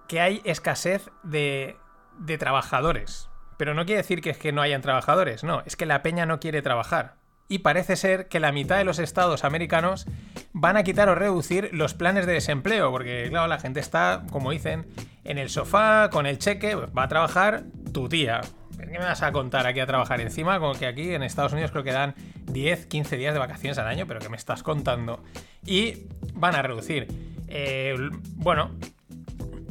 Que 0.07 0.21
hay 0.21 0.41
escasez 0.45 1.11
de 1.25 1.79
de 2.19 2.39
trabajadores. 2.39 3.29
Pero 3.57 3.75
no 3.75 3.85
quiere 3.85 4.03
decir 4.03 4.21
que 4.21 4.31
es 4.31 4.39
que 4.39 4.53
no 4.53 4.63
hayan 4.63 4.83
trabajadores, 4.83 5.45
no, 5.45 5.63
es 5.67 5.77
que 5.77 5.87
la 5.87 6.03
peña 6.03 6.27
no 6.27 6.41
quiere 6.41 6.63
trabajar. 6.63 7.17
Y 7.49 7.61
parece 7.61 7.97
ser 7.97 8.29
que 8.29 8.41
la 8.41 8.53
mitad 8.53 8.77
de 8.77 8.85
los 8.85 8.99
estados 8.99 9.43
americanos 9.43 10.07
van 10.53 10.77
a 10.77 10.83
quitar 10.83 11.09
o 11.09 11.15
reducir 11.15 11.71
los 11.73 11.95
planes 11.95 12.27
de 12.27 12.35
desempleo, 12.35 12.91
porque 12.91 13.27
claro, 13.31 13.47
la 13.47 13.59
gente 13.59 13.81
está, 13.81 14.25
como 14.31 14.51
dicen, 14.51 14.87
en 15.25 15.39
el 15.39 15.49
sofá, 15.49 16.11
con 16.11 16.27
el 16.27 16.39
cheque, 16.39 16.77
pues, 16.77 16.91
va 16.97 17.05
a 17.05 17.09
trabajar 17.09 17.65
tu 17.93 18.09
tía. 18.09 18.43
¿Qué 18.79 18.87
me 18.87 18.99
vas 18.99 19.23
a 19.23 19.33
contar 19.33 19.67
aquí 19.67 19.81
a 19.81 19.87
trabajar 19.87 20.21
encima? 20.21 20.59
Como 20.61 20.75
que 20.75 20.87
aquí 20.87 21.15
en 21.15 21.23
Estados 21.23 21.53
Unidos 21.53 21.71
creo 21.73 21.85
que 21.85 21.93
dan 21.93 22.15
10, 22.45 22.87
15 22.87 23.17
días 23.17 23.33
de 23.33 23.41
vacaciones 23.41 23.79
al 23.79 23.87
año, 23.87 24.07
pero 24.07 24.21
que 24.21 24.29
me 24.29 24.37
estás 24.37 24.63
contando. 24.63 25.25
Y 25.65 26.07
van 26.35 26.55
a 26.55 26.63
reducir. 26.63 27.09
Eh, 27.49 27.97
bueno, 28.37 28.71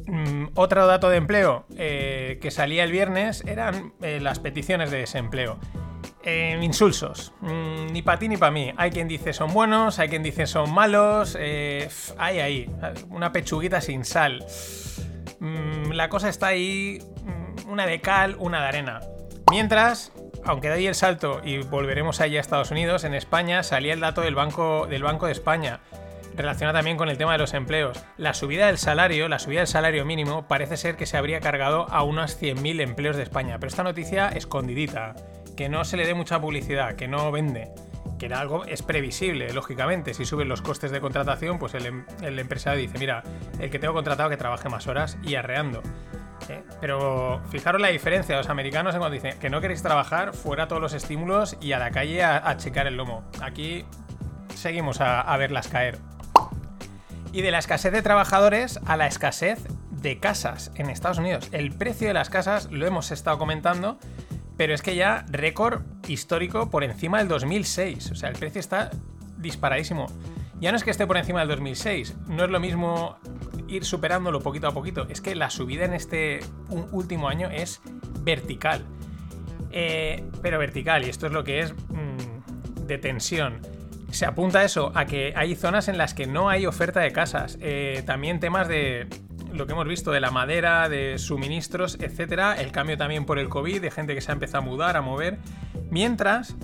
Mm, 0.08 0.48
otro 0.56 0.88
dato 0.88 1.10
de 1.10 1.18
empleo 1.18 1.66
eh, 1.76 2.40
que 2.42 2.50
salía 2.50 2.86
el 2.86 2.92
viernes 2.92 3.44
eran 3.46 3.94
eh, 4.02 4.20
las 4.22 4.40
peticiones 4.40 4.90
de 4.90 5.00
desempleo. 5.00 5.60
Eh, 6.24 6.58
insulsos. 6.62 7.34
Mm, 7.42 7.92
ni 7.92 8.02
para 8.02 8.20
ti 8.20 8.30
ni 8.30 8.38
para 8.38 8.52
mí. 8.52 8.74
Hay 8.78 8.92
quien 8.92 9.08
dice 9.08 9.34
son 9.34 9.54
buenos, 9.54 10.00
hay 10.00 10.10
quien 10.10 10.24
dice 10.24 10.48
son 10.48 10.74
malos. 10.74 11.36
hay 11.36 12.40
ahí. 12.40 12.70
Una 13.10 13.32
pechuguita 13.32 13.82
sin 13.82 14.06
sal. 14.06 14.46
Mm, 15.40 15.92
la 15.92 16.10
cosa 16.10 16.30
está 16.30 16.48
ahí. 16.48 17.00
una 17.68 17.86
de 17.86 18.00
cal, 18.00 18.38
una 18.40 18.62
de 18.62 18.68
arena. 18.68 19.02
Mientras, 19.52 20.14
aunque 20.46 20.70
de 20.70 20.76
ahí 20.76 20.88
el 20.88 20.96
salto 20.96 21.42
y 21.44 21.58
volveremos 21.60 22.22
allí 22.22 22.38
a 22.38 22.40
Estados 22.40 22.72
Unidos, 22.72 23.04
en 23.04 23.14
España 23.14 23.62
salía 23.62 23.94
el 23.94 24.00
dato 24.00 24.22
del 24.22 24.36
Banco, 24.36 24.88
del 24.88 25.04
banco 25.04 25.26
de 25.26 25.34
España 25.34 25.82
relaciona 26.38 26.72
también 26.72 26.98
con 26.98 27.10
el 27.10 27.18
tema 27.18 27.34
de 27.34 27.40
los 27.40 27.54
empleos. 27.54 28.04
La 28.16 28.34
subida 28.34 28.68
del 28.68 28.78
salario, 28.78 29.28
la 29.28 29.40
subida 29.40 29.60
del 29.60 29.68
salario 29.68 30.06
mínimo, 30.06 30.48
parece 30.48 30.78
ser 30.78 30.96
que 30.96 31.06
se 31.06 31.18
habría 31.18 31.40
cargado 31.40 31.90
a 31.90 32.04
unos 32.04 32.40
100.000 32.42 32.82
empleos 32.82 33.18
de 33.18 33.24
España. 33.24 33.58
Pero 33.60 33.68
esta 33.70 33.84
noticia 33.84 34.30
escondidita, 34.30 35.16
que 35.58 35.68
no 35.68 35.84
se 35.84 35.98
le 35.98 36.06
dé 36.06 36.14
mucha 36.14 36.40
publicidad, 36.40 36.96
que 36.96 37.08
no 37.08 37.32
vende. 37.32 37.72
Que 38.20 38.28
era 38.28 38.40
algo 38.40 38.66
es 38.66 38.84
previsible, 38.84 39.52
lógicamente. 39.54 40.14
Si 40.14 40.26
suben 40.26 40.48
los 40.48 40.62
costes 40.62 40.92
de 40.92 41.02
contratación, 41.02 41.60
pues 41.60 41.74
el, 41.74 41.86
em, 41.88 42.06
empresario 42.22 42.82
dice: 42.82 42.98
Mira, 42.98 43.24
el 43.60 43.70
que 43.70 43.80
tengo 43.80 43.94
contratado 43.94 44.30
que 44.30 44.38
trabaje 44.38 44.70
más 44.70 44.88
horas 44.88 45.18
y 45.24 45.36
arreando. 45.36 45.82
¿eh? 46.50 46.64
Pero 46.80 47.42
fijaros 47.50 47.82
la 47.82 47.90
diferencia, 47.90 48.38
los 48.38 48.50
americanos 48.50 48.96
cuando 48.96 49.14
dicen 49.14 49.38
que 49.40 49.50
no 49.50 49.62
queréis 49.62 49.84
trabajar, 49.84 50.34
fuera 50.34 50.68
todos 50.68 50.82
los 50.82 50.94
estímulos 50.94 51.58
y 51.62 51.74
a 51.74 51.80
la 51.80 51.92
calle 51.92 52.24
a, 52.24 52.50
a 52.50 52.58
checar 52.58 52.88
el 52.88 52.96
lomo. 52.96 53.24
Aquí 53.42 53.86
seguimos 54.56 55.02
a, 55.02 55.22
a 55.22 55.38
verlas 55.38 55.68
caer. 55.68 56.00
Y 57.32 57.42
de 57.42 57.52
la 57.52 57.60
escasez 57.60 57.92
de 57.92 58.02
trabajadores 58.02 58.80
a 58.86 58.98
la 58.98 59.08
escasez 59.08 59.60
de 59.92 60.20
casas 60.20 60.72
en 60.76 60.90
Estados 60.90 61.18
Unidos. 61.18 61.50
El 61.52 61.72
precio 61.72 62.08
de 62.08 62.14
las 62.14 62.30
casas 62.30 62.70
lo 62.72 62.86
hemos 62.86 63.12
estado 63.12 63.38
comentando, 63.38 64.00
pero 64.56 64.74
es 64.74 64.82
que 64.82 64.96
ya 64.96 65.26
récord 65.30 65.82
histórico 66.08 66.70
por 66.70 66.84
encima 66.84 67.20
del 67.20 67.28
2006. 67.28 68.12
O 68.12 68.16
sea, 68.16 68.30
el 68.30 68.36
precio 68.36 68.60
está 68.60 68.92
disparadísimo. 69.38 70.08
Ya 70.60 70.72
no 70.72 70.78
es 70.78 70.84
que 70.84 70.90
esté 70.90 71.06
por 71.06 71.18
encima 71.18 71.40
del 71.42 71.50
2006, 71.50 72.16
no 72.28 72.44
es 72.46 72.50
lo 72.50 72.60
mismo 72.60 73.18
ir 73.68 73.86
superándolo 73.86 74.42
poquito 74.42 74.68
a 74.68 74.74
poquito, 74.74 75.06
es 75.10 75.22
que 75.22 75.36
la 75.36 75.50
subida 75.52 75.86
en 75.86 75.94
este 75.94 76.40
último 76.92 77.30
año 77.30 77.50
es 77.52 77.82
vertical. 78.22 78.86
Eh, 79.72 80.24
pero 80.42 80.58
vertical, 80.58 81.06
y 81.06 81.10
esto 81.10 81.28
es 81.28 81.34
lo 81.34 81.44
que 81.44 81.60
es 81.60 81.74
mm, 81.74 82.86
de 82.88 82.98
tensión. 82.98 83.62
Se 84.12 84.26
apunta 84.26 84.64
eso 84.64 84.92
a 84.96 85.06
que 85.06 85.34
hay 85.36 85.56
zonas 85.56 85.88
en 85.88 85.98
las 85.98 86.14
que 86.14 86.28
no 86.28 86.50
hay 86.50 86.66
oferta 86.66 87.02
de 87.02 87.12
casas. 87.12 87.58
Eh, 87.62 88.04
también 88.06 88.40
temas 88.40 88.68
de 88.68 89.08
lo 89.52 89.66
que 89.68 89.74
hemos 89.74 89.88
visto 89.88 90.12
de 90.12 90.20
la 90.20 90.32
madera, 90.32 90.90
de 90.90 91.18
suministros, 91.18 91.98
etcétera. 92.00 92.56
El 92.56 92.72
cambio 92.72 92.98
también 92.98 93.26
por 93.26 93.40
el 93.40 93.50
COVID, 93.50 93.82
de 93.82 93.92
gente 93.92 94.16
que 94.16 94.22
se 94.22 94.32
ha 94.32 94.34
empezado 94.34 94.60
a 94.60 94.66
mudar, 94.66 94.98
a 94.98 95.02
mover. 95.02 95.40
Mientras 95.90 96.56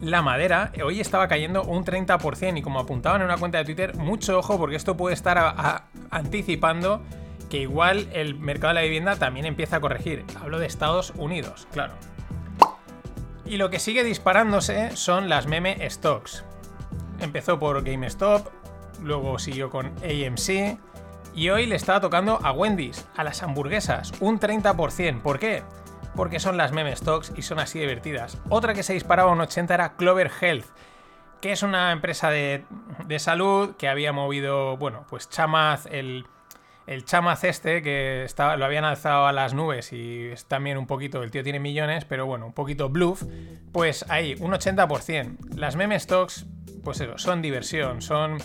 la 0.00 0.22
madera 0.22 0.72
hoy 0.84 1.00
estaba 1.00 1.26
cayendo 1.28 1.62
un 1.64 1.84
30% 1.84 2.58
y 2.58 2.62
como 2.62 2.78
apuntaban 2.78 3.20
en 3.20 3.26
una 3.26 3.36
cuenta 3.36 3.58
de 3.58 3.64
Twitter, 3.64 3.96
mucho 3.96 4.38
ojo 4.38 4.58
porque 4.58 4.76
esto 4.76 4.96
puede 4.96 5.14
estar 5.14 5.84
anticipando 6.10 7.02
que 7.50 7.58
igual 7.58 8.08
el 8.12 8.38
mercado 8.38 8.68
de 8.68 8.74
la 8.74 8.82
vivienda 8.82 9.16
también 9.16 9.46
empieza 9.46 9.76
a 9.76 9.80
corregir. 9.80 10.24
Hablo 10.40 10.58
de 10.58 10.66
Estados 10.66 11.12
Unidos, 11.16 11.66
claro. 11.72 11.94
Y 13.46 13.56
lo 13.56 13.70
que 13.70 13.78
sigue 13.78 14.04
disparándose 14.04 14.94
son 14.96 15.28
las 15.28 15.46
meme 15.46 15.88
stocks. 15.88 16.44
Empezó 17.20 17.58
por 17.58 17.82
GameStop, 17.82 18.48
luego 19.02 19.38
siguió 19.38 19.70
con 19.70 19.86
AMC 19.86 20.78
y 21.34 21.50
hoy 21.50 21.66
le 21.66 21.76
estaba 21.76 22.00
tocando 22.00 22.38
a 22.42 22.52
Wendy's, 22.52 23.06
a 23.16 23.24
las 23.24 23.42
hamburguesas, 23.42 24.12
un 24.20 24.40
30%. 24.40 25.20
¿Por 25.22 25.38
qué? 25.38 25.62
Porque 26.14 26.40
son 26.40 26.56
las 26.56 26.72
meme 26.72 26.94
stocks 26.96 27.32
y 27.36 27.42
son 27.42 27.58
así 27.58 27.78
divertidas. 27.78 28.38
Otra 28.48 28.74
que 28.74 28.82
se 28.82 28.94
disparaba 28.94 29.30
un 29.30 29.40
80 29.40 29.74
era 29.74 29.96
Clover 29.96 30.30
Health, 30.40 30.66
que 31.40 31.52
es 31.52 31.62
una 31.62 31.92
empresa 31.92 32.30
de, 32.30 32.64
de 33.06 33.18
salud 33.18 33.76
que 33.76 33.88
había 33.88 34.12
movido, 34.12 34.76
bueno, 34.76 35.04
pues 35.08 35.28
Chamaz, 35.28 35.86
el, 35.86 36.26
el 36.88 37.04
Chamaz 37.04 37.44
este, 37.44 37.82
que 37.82 38.24
estaba, 38.24 38.56
lo 38.56 38.64
habían 38.64 38.84
alzado 38.84 39.26
a 39.26 39.32
las 39.32 39.52
nubes 39.52 39.92
y 39.92 40.28
es 40.28 40.46
también 40.46 40.78
un 40.78 40.86
poquito, 40.86 41.22
el 41.22 41.30
tío 41.30 41.44
tiene 41.44 41.60
millones, 41.60 42.06
pero 42.06 42.24
bueno, 42.24 42.46
un 42.46 42.54
poquito 42.54 42.88
bluff, 42.88 43.24
pues 43.72 44.06
ahí, 44.08 44.34
un 44.40 44.52
80%. 44.52 45.54
Las 45.54 45.76
meme 45.76 46.00
stocks, 46.00 46.46
pues 46.82 47.00
eso, 47.00 47.18
son 47.18 47.42
diversión, 47.42 48.00
son 48.00 48.38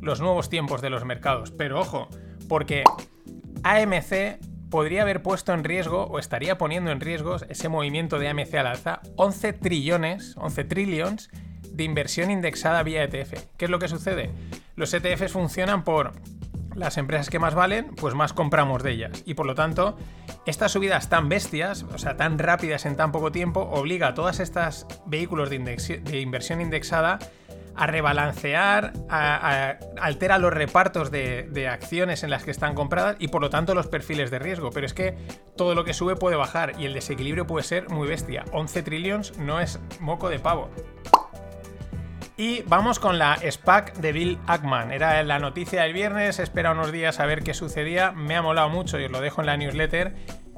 los 0.00 0.20
nuevos 0.20 0.48
tiempos 0.48 0.80
de 0.80 0.88
los 0.88 1.04
mercados. 1.04 1.50
Pero 1.50 1.78
ojo, 1.78 2.08
porque 2.48 2.84
AMC 3.64 4.40
podría 4.70 5.02
haber 5.02 5.22
puesto 5.22 5.52
en 5.52 5.62
riesgo 5.62 6.04
o 6.04 6.18
estaría 6.18 6.56
poniendo 6.56 6.92
en 6.92 7.00
riesgo 7.00 7.36
ese 7.50 7.68
movimiento 7.68 8.18
de 8.18 8.28
AMC 8.28 8.54
al 8.54 8.68
alza 8.68 9.00
11 9.16 9.52
trillones, 9.52 10.36
11 10.38 10.64
trillions 10.64 11.28
de 11.70 11.84
inversión 11.84 12.30
indexada 12.30 12.82
vía 12.82 13.04
ETF. 13.04 13.44
¿Qué 13.58 13.66
es 13.66 13.70
lo 13.70 13.78
que 13.78 13.88
sucede? 13.88 14.30
Los 14.74 14.94
ETFs 14.94 15.32
funcionan 15.32 15.84
por 15.84 16.14
las 16.74 16.98
empresas 16.98 17.30
que 17.30 17.38
más 17.38 17.54
valen, 17.54 17.94
pues 17.96 18.14
más 18.14 18.32
compramos 18.32 18.82
de 18.82 18.92
ellas. 18.92 19.22
Y 19.26 19.34
por 19.34 19.46
lo 19.46 19.54
tanto, 19.54 19.96
estas 20.46 20.72
subidas 20.72 21.08
tan 21.08 21.28
bestias, 21.28 21.84
o 21.94 21.98
sea, 21.98 22.16
tan 22.16 22.38
rápidas 22.38 22.86
en 22.86 22.96
tan 22.96 23.12
poco 23.12 23.32
tiempo, 23.32 23.60
obliga 23.60 24.08
a 24.08 24.14
todas 24.14 24.40
estas 24.40 24.86
vehículos 25.06 25.50
de, 25.50 25.56
inversión 26.20 26.60
indexada 26.60 27.18
a 27.76 27.86
rebalancear, 27.86 28.92
altera 29.08 30.38
los 30.38 30.52
repartos 30.52 31.10
de, 31.10 31.48
de 31.50 31.68
acciones 31.68 32.22
en 32.24 32.30
las 32.30 32.44
que 32.44 32.50
están 32.50 32.74
compradas 32.74 33.16
y 33.18 33.28
por 33.28 33.40
lo 33.40 33.48
tanto 33.48 33.74
los 33.74 33.86
perfiles 33.86 34.30
de 34.30 34.38
riesgo. 34.38 34.70
Pero 34.70 34.86
es 34.86 34.94
que 34.94 35.16
todo 35.56 35.74
lo 35.74 35.84
que 35.84 35.94
sube 35.94 36.16
puede 36.16 36.36
bajar 36.36 36.74
y 36.78 36.84
el 36.84 36.94
desequilibrio 36.94 37.46
puede 37.46 37.64
ser 37.64 37.88
muy 37.88 38.06
bestia. 38.08 38.44
11 38.52 38.82
trillions 38.82 39.38
no 39.38 39.60
es 39.60 39.80
moco 40.00 40.28
de 40.28 40.38
pavo. 40.38 40.68
Y 42.40 42.62
vamos 42.62 42.98
con 42.98 43.18
la 43.18 43.36
SPAC 43.36 43.96
de 43.96 44.12
Bill 44.12 44.38
Ackman. 44.46 44.92
Era 44.92 45.22
la 45.24 45.38
noticia 45.38 45.82
del 45.82 45.92
viernes, 45.92 46.38
espera 46.38 46.72
unos 46.72 46.90
días 46.90 47.20
a 47.20 47.26
ver 47.26 47.42
qué 47.42 47.52
sucedía. 47.52 48.12
Me 48.12 48.34
ha 48.34 48.40
molado 48.40 48.70
mucho 48.70 48.98
y 48.98 49.04
os 49.04 49.10
lo 49.10 49.20
dejo 49.20 49.42
en 49.42 49.46
la 49.46 49.58
newsletter. 49.58 50.14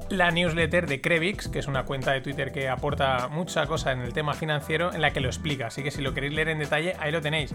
La 0.09 0.31
newsletter 0.31 0.87
de 0.87 1.01
Crevix, 1.01 1.49
que 1.49 1.59
es 1.59 1.67
una 1.67 1.83
cuenta 1.83 2.13
de 2.13 2.21
Twitter 2.21 2.53
que 2.53 2.69
aporta 2.69 3.27
mucha 3.27 3.65
cosa 3.65 3.91
en 3.91 3.99
el 3.99 4.13
tema 4.13 4.33
financiero, 4.33 4.93
en 4.93 5.01
la 5.01 5.11
que 5.11 5.19
lo 5.19 5.27
explica. 5.27 5.67
Así 5.67 5.83
que 5.83 5.91
si 5.91 6.01
lo 6.01 6.13
queréis 6.13 6.33
leer 6.35 6.47
en 6.47 6.59
detalle, 6.59 6.95
ahí 7.01 7.11
lo 7.11 7.19
tenéis. 7.19 7.53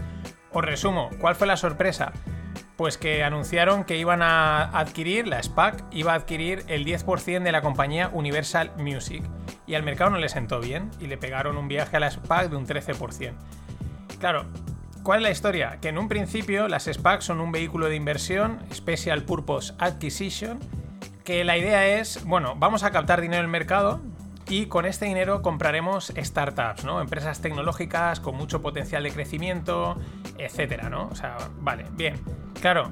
Os 0.53 0.63
resumo, 0.63 1.09
¿cuál 1.23 1.35
fue 1.35 1.47
la 1.47 1.57
sorpresa? 1.57 2.13
Pues 2.77 2.99
que 2.99 3.25
anunciaron 3.25 3.85
que 3.85 3.97
iban 3.97 4.21
a 4.21 4.65
adquirir, 4.79 5.27
la 5.27 5.43
SPAC 5.43 5.85
iba 5.91 6.13
a 6.13 6.17
adquirir 6.17 6.65
el 6.69 6.85
10% 6.85 7.45
de 7.45 7.53
la 7.53 7.63
compañía 7.63 8.11
Universal 8.13 8.73
Music. 8.77 9.25
Y 9.67 9.75
al 9.75 9.85
mercado 9.85 10.11
no 10.11 10.19
le 10.19 10.29
sentó 10.29 10.61
bien 10.61 10.91
y 11.01 11.07
le 11.07 11.17
pegaron 11.17 11.57
un 11.57 11.67
viaje 11.67 11.97
a 11.97 12.01
la 12.01 12.11
SPAC 12.11 12.51
de 12.51 12.57
un 12.57 12.67
13%. 12.67 13.33
Claro, 14.19 14.47
¿cuál 15.03 15.21
es 15.21 15.23
la 15.23 15.31
historia? 15.31 15.79
Que 15.81 15.89
en 15.89 15.99
un 15.99 16.09
principio 16.09 16.69
las 16.69 16.85
SPAC 16.85 17.21
son 17.21 17.41
un 17.41 17.53
vehículo 17.53 17.89
de 17.89 17.97
inversión, 17.97 18.59
Special 18.73 19.23
Purpose 19.23 19.75
Acquisition, 19.79 20.59
que 21.25 21.45
la 21.45 21.57
idea 21.57 21.87
es, 21.87 22.25
bueno, 22.25 22.55
vamos 22.57 22.83
a 22.83 22.91
captar 22.91 23.21
dinero 23.21 23.41
en 23.41 23.45
el 23.45 23.51
mercado 23.51 24.01
y 24.49 24.67
con 24.67 24.87
este 24.87 25.05
dinero 25.05 25.43
compraremos 25.43 26.13
startups, 26.17 26.85
¿no? 26.85 27.01
Empresas 27.01 27.41
tecnológicas 27.41 28.19
con 28.19 28.35
mucho 28.35 28.61
potencial 28.61 29.03
de 29.03 29.13
crecimiento, 29.13 29.97
etcétera, 30.39 30.89
¿no? 30.89 31.09
O 31.09 31.15
sea, 31.15 31.37
vale, 31.61 31.85
bien. 31.93 32.17
Claro, 32.61 32.91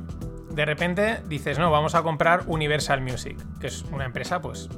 de 0.50 0.64
repente 0.64 1.23
dices, 1.26 1.59
no, 1.59 1.71
vamos 1.71 1.95
a 1.95 2.02
comprar 2.02 2.45
Universal 2.47 3.00
Music, 3.00 3.37
que 3.61 3.66
es 3.66 3.83
una 3.90 4.04
empresa, 4.04 4.40
pues, 4.40 4.68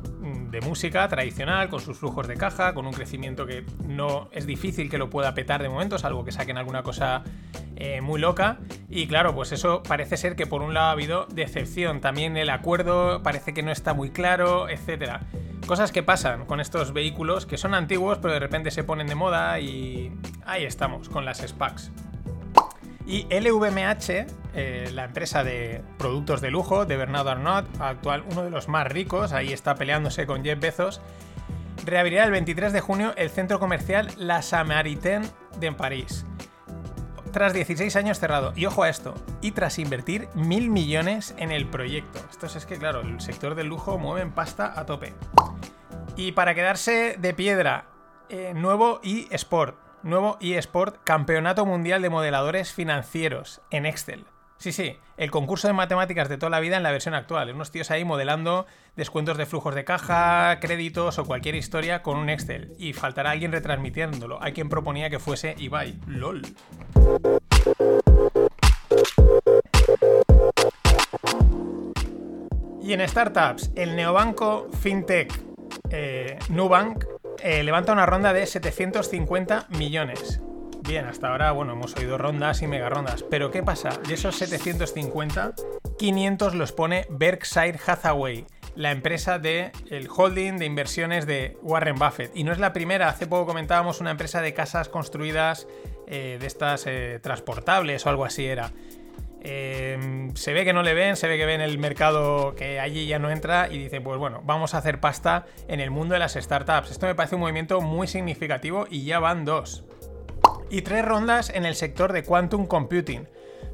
de 0.51 0.61
música 0.61 1.07
tradicional, 1.09 1.69
con 1.69 1.81
sus 1.81 1.99
flujos 1.99 2.27
de 2.29 2.37
caja, 2.37 2.75
con 2.75 2.87
un 2.87 2.93
crecimiento 2.93 3.47
que 3.47 3.65
no 3.87 4.29
es 4.33 4.47
difícil 4.47 4.91
que 4.91 4.99
lo 4.99 5.11
pueda 5.11 5.35
petar 5.35 5.63
de 5.63 5.69
momento, 5.69 5.99
salvo 5.99 6.25
que 6.25 6.33
saquen 6.33 6.59
alguna 6.59 6.83
cosa 6.83 7.23
eh, 7.77 8.01
muy 8.01 8.21
loca. 8.21 8.59
Y 8.89 9.07
claro, 9.07 9.35
pues 9.35 9.53
eso 9.53 9.83
parece 9.83 10.17
ser 10.17 10.37
que 10.37 10.47
por 10.47 10.63
un 10.63 10.75
lado 10.75 10.89
ha 10.89 10.93
habido 10.93 11.27
decepción. 11.27 12.01
También 12.01 12.37
el 12.37 12.51
acuerdo 12.51 13.23
parece 13.23 13.55
que 13.55 13.63
no 13.63 13.71
está 13.71 13.95
muy 13.95 14.11
claro, 14.11 14.69
etcétera. 14.69 15.21
Cosas 15.67 15.93
que 15.93 16.03
pasan 16.03 16.47
con 16.47 16.61
estos 16.61 16.93
vehículos 16.93 17.45
que 17.45 17.59
son 17.59 17.75
antiguos, 17.75 18.19
pero 18.19 18.33
de 18.33 18.41
repente 18.41 18.71
se 18.71 18.85
ponen 18.85 19.07
de 19.07 19.15
moda 19.15 19.61
y 19.61 20.13
ahí 20.47 20.65
estamos, 20.65 21.09
con 21.09 21.25
las 21.25 21.39
SPACs. 21.39 21.93
Y 23.09 23.27
LVMH, 23.31 24.27
eh, 24.55 24.91
la 24.93 25.05
empresa 25.05 25.43
de 25.43 25.83
productos 25.97 26.43
de 26.43 26.51
lujo 26.51 26.85
de 26.85 26.99
Bernardo 26.99 27.31
Arnault, 27.31 27.67
actual 27.81 28.23
uno 28.31 28.43
de 28.43 28.51
los 28.51 28.69
más 28.69 28.87
ricos, 28.87 29.33
ahí 29.33 29.51
está 29.51 29.77
peleándose 29.77 30.27
con 30.27 30.45
Jeff 30.45 30.61
Bezos, 30.61 31.01
reabrirá 31.87 32.25
el 32.25 32.31
23 32.33 32.71
de 32.71 32.81
junio 32.83 33.15
el 33.17 33.31
centro 33.31 33.59
comercial 33.59 34.11
La 34.19 34.43
Samaritaine 34.43 35.27
de 35.59 35.73
París. 35.73 36.27
Tras 37.33 37.55
16 37.55 37.97
años 37.97 38.19
cerrado, 38.19 38.53
y 38.55 38.67
ojo 38.67 38.83
a 38.83 38.91
esto, 38.91 39.15
y 39.41 39.53
tras 39.53 39.79
invertir 39.79 40.29
mil 40.35 40.69
millones 40.69 41.35
en 41.39 41.51
el 41.51 41.67
proyecto. 41.67 42.21
Esto 42.31 42.45
es 42.45 42.67
que, 42.67 42.77
claro, 42.77 43.01
el 43.01 43.23
sector 43.23 43.55
del 43.55 43.69
lujo 43.69 43.97
mueve 43.97 44.21
en 44.21 44.33
pasta 44.33 44.79
a 44.79 44.85
tope. 44.85 45.15
Y 46.15 46.33
para 46.33 46.55
quedarse 46.55 47.17
de 47.19 47.33
piedra, 47.33 47.87
eh, 48.29 48.53
nuevo 48.55 49.01
eSport. 49.03 49.88
Nuevo 50.03 50.39
eSport 50.41 51.03
Campeonato 51.05 51.67
Mundial 51.67 52.03
de 52.03 52.11
Modeladores 52.11 52.73
Financieros 52.73 53.61
en 53.71 53.87
Excel. 53.87 54.25
Sí, 54.59 54.73
sí, 54.73 54.97
el 55.17 55.31
concurso 55.31 55.69
de 55.69 55.75
matemáticas 55.75 56.29
de 56.29 56.37
toda 56.37 56.51
la 56.51 56.61
vida 56.61 56.77
en 56.77 56.83
la 56.83 56.91
versión 56.91 57.15
actual. 57.15 57.53
Unos 57.55 57.71
tíos 57.71 57.91
ahí 57.91 58.05
modelando 58.05 58.67
descuentos 58.97 59.39
de 59.39 59.47
flujos 59.47 59.75
de 59.75 59.85
caja, 59.85 60.59
créditos 60.61 61.19
o 61.19 61.25
cualquier 61.25 61.55
historia 61.55 62.03
con 62.03 62.17
un 62.17 62.29
Excel. 62.29 62.73
Y 62.79 62.93
faltará 62.93 63.31
alguien 63.31 63.53
retransmitiéndolo. 63.53 64.43
Hay 64.43 64.53
quien 64.53 64.69
proponía 64.69 65.11
que 65.11 65.19
fuese 65.19 65.55
Ibai. 65.59 66.01
LOL. 66.07 66.43
Y 72.83 72.93
en 72.93 73.09
startups, 73.09 73.71
el 73.77 73.95
neobanco 73.95 74.69
fintech 74.81 75.49
eh, 75.91 76.39
Nubank 76.49 77.05
eh, 77.43 77.63
levanta 77.63 77.93
una 77.93 78.07
ronda 78.07 78.33
de 78.33 78.47
750 78.47 79.67
millones 79.71 80.41
bien, 80.89 81.05
hasta 81.05 81.29
ahora, 81.29 81.53
bueno, 81.53 81.75
hemos 81.75 81.95
oído 81.97 82.17
rondas 82.17 82.63
y 82.63 82.67
mega 82.67 82.89
rondas. 82.89 83.23
Pero 83.23 83.51
¿qué 83.51 83.63
pasa? 83.63 83.91
De 84.09 84.15
esos 84.15 84.37
750, 84.37 85.53
500 85.99 86.55
los 86.55 86.73
pone 86.73 87.07
Berkshire 87.11 87.79
Hathaway, 87.87 88.47
la 88.75 88.91
empresa 88.91 89.39
de 89.39 89.71
holding 90.17 90.57
de 90.57 90.65
inversiones 90.65 91.27
de 91.27 91.59
Warren 91.63 91.97
Buffett. 91.97 92.35
Y 92.35 92.43
no 92.43 92.53
es 92.53 92.59
la 92.59 92.73
primera, 92.73 93.09
hace 93.11 93.27
poco 93.27 93.47
comentábamos 93.47 94.01
una 94.01 94.11
empresa 94.11 94.41
de 94.41 94.55
casas 94.55 94.89
construidas 94.89 95.69
eh, 96.07 96.39
de 96.41 96.47
estas 96.47 96.87
eh, 96.87 97.21
transportables 97.23 98.07
o 98.07 98.09
algo 98.09 98.25
así 98.25 98.47
era. 98.47 98.73
Eh, 99.41 100.31
se 100.35 100.53
ve 100.53 100.65
que 100.65 100.73
no 100.73 100.83
le 100.83 100.95
ven, 100.95 101.17
se 101.17 101.29
ve 101.29 101.37
que 101.37 101.47
ven 101.47 101.61
el 101.61 101.79
mercado 101.79 102.55
que 102.55 102.81
allí 102.81 103.07
ya 103.07 103.19
no 103.19 103.31
entra 103.31 103.69
y 103.71 103.79
dice, 103.79 104.01
pues 104.01 104.19
bueno, 104.19 104.43
vamos 104.45 104.75
a 104.75 104.79
hacer 104.79 105.01
pasta 105.01 105.47
en 105.69 105.81
el 105.81 105.91
mundo 105.91 106.15
de 106.15 106.19
las 106.19 106.35
startups. 106.35 106.91
Esto 106.91 107.07
me 107.07 107.15
parece 107.15 107.37
un 107.37 107.43
movimiento 107.43 107.81
muy 107.81 108.09
significativo 108.09 108.87
y 108.91 109.05
ya 109.05 109.21
van 109.21 109.45
dos. 109.45 109.85
Y 110.71 110.83
tres 110.83 111.05
rondas 111.05 111.51
en 111.51 111.65
el 111.65 111.75
sector 111.75 112.13
de 112.13 112.25
quantum 112.25 112.67
computing. 112.67 113.29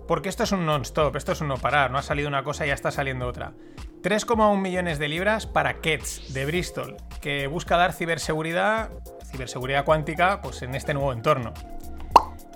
Porque 0.06 0.28
esto 0.28 0.42
es 0.42 0.52
un 0.52 0.66
non-stop, 0.66 1.16
esto 1.16 1.32
es 1.32 1.40
un 1.40 1.48
no 1.48 1.56
parar, 1.56 1.90
no 1.90 1.96
ha 1.98 2.02
salido 2.02 2.28
una 2.28 2.44
cosa 2.44 2.64
y 2.64 2.68
ya 2.68 2.74
está 2.74 2.90
saliendo 2.90 3.26
otra. 3.26 3.52
3,1 4.02 4.60
millones 4.60 4.98
de 4.98 5.08
libras 5.08 5.46
para 5.46 5.80
Ketz 5.80 6.34
de 6.34 6.44
Bristol, 6.44 6.98
que 7.22 7.46
busca 7.46 7.78
dar 7.78 7.94
ciberseguridad, 7.94 8.90
ciberseguridad 9.30 9.86
cuántica, 9.86 10.42
pues 10.42 10.60
en 10.60 10.74
este 10.74 10.92
nuevo 10.92 11.14
entorno. 11.14 11.54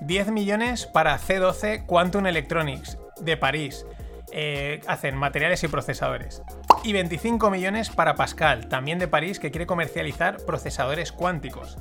10 0.00 0.30
millones 0.30 0.86
para 0.86 1.18
C12 1.18 1.86
Quantum 1.86 2.26
Electronics 2.26 2.98
de 3.20 3.36
París. 3.36 3.86
Eh, 4.30 4.80
hacen 4.86 5.16
materiales 5.16 5.64
y 5.64 5.68
procesadores. 5.68 6.42
Y 6.84 6.92
25 6.92 7.50
millones 7.50 7.90
para 7.90 8.14
Pascal, 8.14 8.68
también 8.68 8.98
de 8.98 9.08
París, 9.08 9.38
que 9.38 9.50
quiere 9.50 9.66
comercializar 9.66 10.36
procesadores 10.44 11.12
cuánticos. 11.12 11.78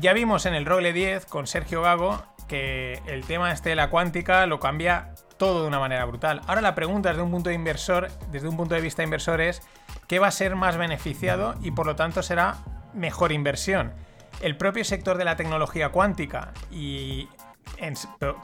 Ya 0.00 0.12
vimos 0.12 0.46
en 0.46 0.54
el 0.54 0.66
Rogle 0.66 0.92
10 0.92 1.26
con 1.26 1.46
Sergio 1.46 1.82
Gago 1.82 2.22
que 2.48 3.00
el 3.06 3.24
tema 3.24 3.52
este 3.52 3.70
de 3.70 3.76
la 3.76 3.90
cuántica 3.90 4.46
lo 4.46 4.60
cambia 4.60 5.14
todo 5.36 5.62
de 5.62 5.68
una 5.68 5.78
manera 5.78 6.04
brutal. 6.04 6.40
Ahora 6.46 6.60
la 6.60 6.74
pregunta 6.74 7.08
desde 7.08 7.22
un 7.22 7.30
punto 7.30 7.48
de 7.48 7.54
inversor, 7.54 8.10
desde 8.30 8.48
un 8.48 8.56
punto 8.56 8.74
de 8.74 8.80
vista 8.80 9.02
inversor 9.02 9.40
es 9.40 9.62
qué 10.06 10.18
va 10.18 10.28
a 10.28 10.32
ser 10.32 10.54
más 10.54 10.76
beneficiado 10.76 11.54
y 11.62 11.70
por 11.70 11.86
lo 11.86 11.96
tanto 11.96 12.22
será 12.22 12.56
mejor 12.92 13.32
inversión. 13.32 13.92
El 14.40 14.56
propio 14.56 14.84
sector 14.84 15.16
de 15.16 15.24
la 15.24 15.36
tecnología 15.36 15.90
cuántica 15.90 16.52
y 16.70 17.28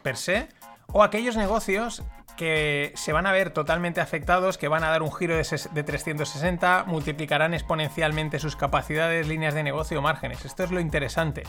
per 0.02 0.16
se 0.16 0.48
o 0.92 1.02
aquellos 1.02 1.36
negocios 1.36 2.02
que 2.36 2.92
se 2.96 3.12
van 3.12 3.26
a 3.26 3.32
ver 3.32 3.50
totalmente 3.50 4.00
afectados, 4.00 4.56
que 4.56 4.66
van 4.66 4.82
a 4.82 4.88
dar 4.88 5.02
un 5.02 5.12
giro 5.12 5.36
de, 5.36 5.42
360, 5.82 6.84
multiplicarán 6.86 7.52
exponencialmente 7.52 8.38
sus 8.38 8.56
capacidades, 8.56 9.28
líneas 9.28 9.52
de 9.52 9.62
negocio 9.62 9.98
o 9.98 10.02
márgenes. 10.02 10.44
Esto 10.44 10.64
es 10.64 10.70
lo 10.70 10.80
interesante, 10.80 11.42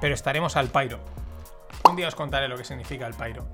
pero 0.00 0.14
estaremos 0.14 0.56
al 0.56 0.68
pairo. 0.68 1.00
Un 1.88 1.96
día 1.96 2.06
os 2.06 2.14
contaré 2.14 2.46
lo 2.46 2.56
que 2.56 2.64
significa 2.64 3.08
el 3.08 3.14
pairo. 3.14 3.48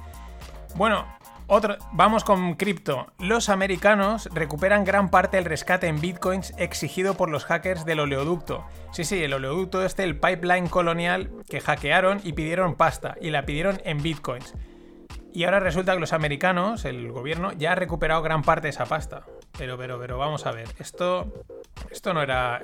Bueno, 0.74 1.06
otro, 1.54 1.76
vamos 1.92 2.24
con 2.24 2.54
cripto. 2.54 3.12
Los 3.18 3.50
americanos 3.50 4.30
recuperan 4.32 4.84
gran 4.84 5.10
parte 5.10 5.36
del 5.36 5.44
rescate 5.44 5.86
en 5.86 6.00
bitcoins 6.00 6.54
exigido 6.56 7.14
por 7.14 7.28
los 7.28 7.44
hackers 7.44 7.84
del 7.84 8.00
oleoducto. 8.00 8.64
Sí, 8.90 9.04
sí, 9.04 9.22
el 9.22 9.34
oleoducto 9.34 9.84
este, 9.84 10.02
el 10.02 10.18
pipeline 10.18 10.66
colonial 10.66 11.30
que 11.50 11.60
hackearon 11.60 12.22
y 12.24 12.32
pidieron 12.32 12.74
pasta, 12.74 13.16
y 13.20 13.28
la 13.28 13.44
pidieron 13.44 13.82
en 13.84 14.02
bitcoins. 14.02 14.54
Y 15.34 15.44
ahora 15.44 15.60
resulta 15.60 15.92
que 15.92 16.00
los 16.00 16.14
americanos, 16.14 16.86
el 16.86 17.12
gobierno, 17.12 17.52
ya 17.52 17.72
ha 17.72 17.74
recuperado 17.74 18.22
gran 18.22 18.42
parte 18.42 18.68
de 18.68 18.70
esa 18.70 18.86
pasta. 18.86 19.26
Pero, 19.58 19.76
pero, 19.76 20.00
pero, 20.00 20.16
vamos 20.16 20.46
a 20.46 20.52
ver. 20.52 20.68
Esto, 20.78 21.44
esto 21.90 22.14
no 22.14 22.22
era 22.22 22.62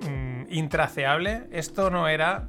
mm, 0.00 0.44
intraceable. 0.48 1.42
Esto 1.50 1.90
no 1.90 2.08
era 2.08 2.48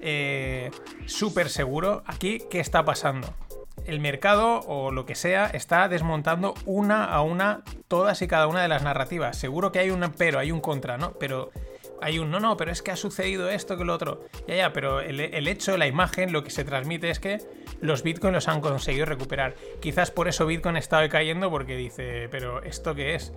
eh, 0.00 0.70
súper 1.04 1.50
seguro. 1.50 2.02
Aquí, 2.06 2.42
¿qué 2.50 2.60
está 2.60 2.84
pasando? 2.86 3.28
El 3.86 4.00
mercado 4.00 4.60
o 4.60 4.90
lo 4.90 5.06
que 5.06 5.14
sea 5.14 5.46
está 5.46 5.88
desmontando 5.88 6.54
una 6.64 7.04
a 7.04 7.22
una 7.22 7.62
todas 7.88 8.22
y 8.22 8.28
cada 8.28 8.46
una 8.46 8.62
de 8.62 8.68
las 8.68 8.82
narrativas. 8.82 9.36
Seguro 9.36 9.72
que 9.72 9.78
hay 9.78 9.90
un 9.90 10.00
pero, 10.16 10.38
hay 10.38 10.52
un 10.52 10.60
contra, 10.60 10.98
¿no? 10.98 11.12
Pero 11.14 11.50
hay 12.00 12.18
un 12.18 12.30
no, 12.30 12.40
no, 12.40 12.56
pero 12.56 12.72
es 12.72 12.82
que 12.82 12.90
ha 12.90 12.96
sucedido 12.96 13.50
esto 13.50 13.76
que 13.76 13.84
lo 13.84 13.94
otro. 13.94 14.24
Ya, 14.46 14.56
ya, 14.56 14.72
pero 14.72 15.00
el, 15.00 15.48
hecho, 15.48 15.76
la 15.76 15.86
imagen, 15.86 16.32
lo 16.32 16.42
que 16.42 16.50
se 16.50 16.64
transmite 16.64 17.10
es 17.10 17.20
que 17.20 17.38
los 17.80 18.02
Bitcoin 18.02 18.32
los 18.32 18.48
han 18.48 18.60
conseguido 18.60 19.06
recuperar. 19.06 19.54
Quizás 19.80 20.10
por 20.10 20.28
eso 20.28 20.46
Bitcoin 20.46 20.76
estado 20.76 21.08
cayendo 21.08 21.50
porque 21.50 21.76
dice, 21.76 22.28
pero 22.30 22.62
¿esto 22.62 22.94
qué 22.94 23.14
es? 23.14 23.32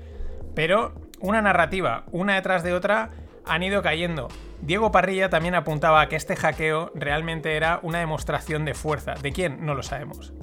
Pero 0.56 0.94
una 1.20 1.42
narrativa, 1.42 2.06
una 2.12 2.36
detrás 2.36 2.64
de 2.64 2.74
otra, 2.74 3.12
han 3.46 3.64
ido 3.64 3.82
cayendo. 3.82 4.28
Diego 4.62 4.92
Parrilla 4.92 5.30
también 5.30 5.56
apuntaba 5.56 6.08
que 6.08 6.16
este 6.16 6.36
hackeo 6.36 6.92
realmente 6.96 7.56
era 7.58 7.80
una 7.84 8.00
demostración 8.00 8.66
de 8.66 8.74
fuerza. 8.74 9.16
¿De 9.16 9.32
quién? 9.32 9.66
No 9.66 9.76
lo 9.76 9.84
sabemos. 9.84 10.34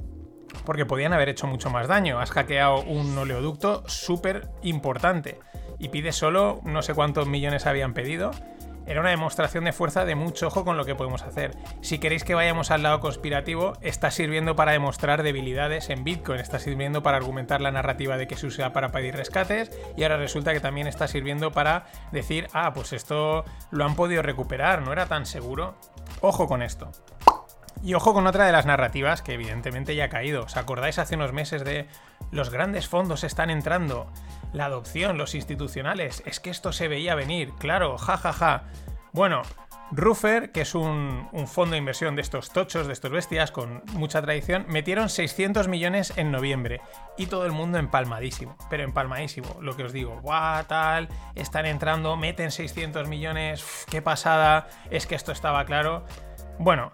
Porque 0.65 0.85
podían 0.85 1.13
haber 1.13 1.29
hecho 1.29 1.47
mucho 1.47 1.69
más 1.69 1.87
daño. 1.87 2.19
Has 2.19 2.31
hackeado 2.31 2.81
un 2.81 3.17
oleoducto 3.17 3.83
súper 3.87 4.49
importante 4.61 5.39
y 5.79 5.89
pide 5.89 6.11
solo 6.11 6.61
no 6.63 6.83
sé 6.83 6.93
cuántos 6.93 7.27
millones 7.27 7.65
habían 7.65 7.93
pedido. 7.93 8.31
Era 8.85 9.01
una 9.01 9.09
demostración 9.11 9.63
de 9.63 9.73
fuerza 9.73 10.05
de 10.05 10.15
mucho 10.15 10.47
ojo 10.47 10.65
con 10.65 10.77
lo 10.77 10.85
que 10.85 10.95
podemos 10.95 11.21
hacer. 11.23 11.55
Si 11.81 11.99
queréis 11.99 12.23
que 12.23 12.35
vayamos 12.35 12.71
al 12.71 12.83
lado 12.83 12.99
conspirativo, 12.99 13.73
está 13.81 14.11
sirviendo 14.11 14.55
para 14.55 14.71
demostrar 14.71 15.23
debilidades 15.23 15.89
en 15.89 16.03
Bitcoin, 16.03 16.39
está 16.39 16.59
sirviendo 16.59 17.03
para 17.03 17.17
argumentar 17.17 17.61
la 17.61 17.71
narrativa 17.71 18.17
de 18.17 18.27
que 18.27 18.37
se 18.37 18.47
usa 18.47 18.73
para 18.73 18.91
pedir 18.91 19.15
rescates 19.15 19.71
y 19.95 20.03
ahora 20.03 20.17
resulta 20.17 20.53
que 20.53 20.59
también 20.59 20.87
está 20.87 21.07
sirviendo 21.07 21.51
para 21.51 21.85
decir, 22.11 22.47
ah, 22.53 22.73
pues 22.73 22.93
esto 22.93 23.45
lo 23.69 23.85
han 23.85 23.95
podido 23.95 24.21
recuperar, 24.21 24.81
no 24.81 24.91
era 24.91 25.05
tan 25.05 25.25
seguro. 25.25 25.75
Ojo 26.21 26.47
con 26.47 26.61
esto. 26.61 26.91
Y 27.83 27.95
ojo 27.95 28.13
con 28.13 28.27
otra 28.27 28.45
de 28.45 28.51
las 28.51 28.65
narrativas 28.65 29.21
que 29.21 29.33
evidentemente 29.33 29.95
ya 29.95 30.05
ha 30.05 30.09
caído. 30.09 30.43
¿Os 30.43 30.55
acordáis 30.55 30.99
hace 30.99 31.15
unos 31.15 31.33
meses 31.33 31.63
de 31.63 31.87
los 32.29 32.51
grandes 32.51 32.87
fondos 32.87 33.23
están 33.23 33.49
entrando? 33.49 34.07
La 34.53 34.65
adopción, 34.65 35.17
los 35.17 35.35
institucionales. 35.35 36.23
Es 36.25 36.39
que 36.39 36.49
esto 36.49 36.71
se 36.73 36.87
veía 36.87 37.15
venir, 37.15 37.53
claro, 37.59 37.97
jajaja. 37.97 38.31
Ja, 38.33 38.59
ja. 38.59 38.63
Bueno, 39.13 39.41
Ruffer, 39.93 40.53
que 40.53 40.61
es 40.61 40.73
un, 40.73 41.27
fondo 41.47 41.73
de 41.73 41.77
inversión 41.77 42.15
de 42.15 42.21
estos 42.21 42.51
tochos, 42.51 42.87
de 42.87 42.93
estos 42.93 43.11
bestias 43.11 43.51
con 43.51 43.83
mucha 43.91 44.21
tradición, 44.21 44.65
metieron 44.69 45.09
600 45.09 45.67
millones 45.67 46.13
en 46.15 46.31
noviembre 46.31 46.79
y 47.17 47.25
todo 47.25 47.45
el 47.45 47.51
mundo 47.51 47.77
empalmadísimo, 47.77 48.55
pero 48.69 48.83
empalmadísimo, 48.83 49.57
lo 49.59 49.75
que 49.75 49.83
os 49.83 49.91
digo, 49.91 50.17
guau, 50.21 50.63
tal, 50.63 51.09
están 51.35 51.65
entrando, 51.65 52.15
meten 52.15 52.51
600 52.51 53.09
millones, 53.09 53.85
qué 53.89 54.01
pasada, 54.01 54.69
es 54.89 55.05
que 55.07 55.15
esto 55.15 55.33
estaba 55.33 55.65
claro. 55.65 56.05
Bueno, 56.57 56.91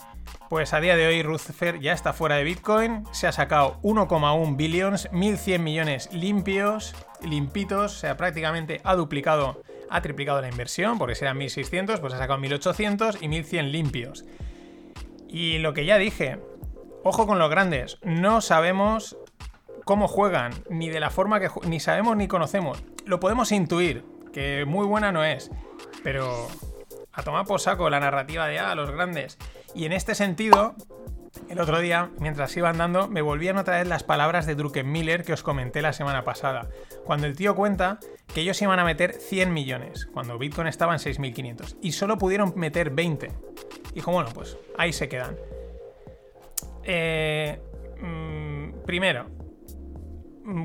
pues 0.50 0.74
a 0.74 0.80
día 0.80 0.96
de 0.96 1.08
hoy 1.08 1.24
Rutherford 1.24 1.80
ya 1.80 1.94
está 1.94 2.14
fuera 2.14 2.36
de 2.36 2.44
Bitcoin, 2.44 3.04
se 3.12 3.28
ha 3.28 3.32
sacado 3.32 3.80
1,1 3.82 4.56
billions, 4.56 5.10
1.100 5.12 5.60
millones 5.60 6.10
limpios, 6.14 6.96
limpitos, 7.22 7.96
o 7.96 8.00
sea, 8.00 8.18
prácticamente 8.18 8.82
ha 8.84 8.96
duplicado, 8.96 9.62
ha 9.90 10.02
triplicado 10.02 10.42
la 10.42 10.50
inversión, 10.50 10.98
porque 10.98 11.16
si 11.16 11.26
eran 11.26 11.40
1.600, 11.40 12.00
pues 12.00 12.14
ha 12.14 12.18
sacado 12.18 12.40
1.800 12.40 13.18
y 13.22 13.28
1.100 13.28 13.72
limpios. 13.72 14.26
Y 15.28 15.58
lo 15.58 15.74
que 15.74 15.86
ya 15.86 15.98
dije, 15.98 16.40
ojo 17.04 17.28
con 17.28 17.40
los 17.40 17.50
grandes, 17.50 17.98
no 18.04 18.42
sabemos 18.42 19.18
cómo 19.84 20.08
juegan, 20.08 20.54
ni 20.70 20.90
de 20.90 21.00
la 21.00 21.10
forma 21.10 21.40
que 21.40 21.50
ni 21.66 21.80
sabemos 21.80 22.16
ni 22.18 22.28
conocemos. 22.28 22.84
Lo 23.06 23.20
podemos 23.20 23.52
intuir, 23.52 24.04
que 24.34 24.66
muy 24.66 24.86
buena 24.86 25.12
no 25.12 25.24
es, 25.24 25.52
pero 26.04 26.48
a 27.14 27.24
tomar 27.24 27.46
por 27.46 27.60
saco 27.60 27.90
la 27.90 28.00
narrativa 28.00 28.48
de 28.48 28.60
ah, 28.60 28.76
los 28.76 28.92
grandes. 28.92 29.38
Y 29.76 29.86
en 29.86 29.94
este 29.94 30.16
sentido, 30.16 30.76
el 31.50 31.60
otro 31.60 31.80
día, 31.80 32.10
mientras 32.20 32.56
iba 32.58 32.70
andando, 32.70 33.08
me 33.08 33.22
volvían 33.22 33.58
otra 33.58 33.78
vez 33.78 33.88
las 33.88 34.04
palabras 34.04 34.46
de 34.46 34.56
Druckenmiller 34.56 35.24
que 35.24 35.34
os 35.34 35.44
comenté 35.44 35.82
la 35.82 35.94
semana 35.94 36.24
pasada, 36.24 36.70
cuando 37.06 37.28
el 37.28 37.36
tío 37.36 37.56
cuenta 37.56 38.00
que 38.34 38.42
ellos 38.42 38.62
iban 38.62 38.80
a 38.80 38.86
meter 38.86 39.14
100 39.14 39.54
millones, 39.54 40.08
cuando 40.08 40.38
Bitcoin 40.38 40.68
estaba 40.68 40.94
en 40.94 41.00
6.500, 41.00 41.78
y 41.82 41.92
solo 41.92 42.18
pudieron 42.18 42.54
meter 42.56 42.90
20. 42.90 43.32
Dijo, 43.94 44.12
bueno, 44.12 44.30
pues 44.34 44.58
ahí 44.78 44.94
se 44.94 45.08
quedan. 45.08 45.38
Eh, 46.84 47.60
mmm, 48.02 48.84
primero, 48.86 49.37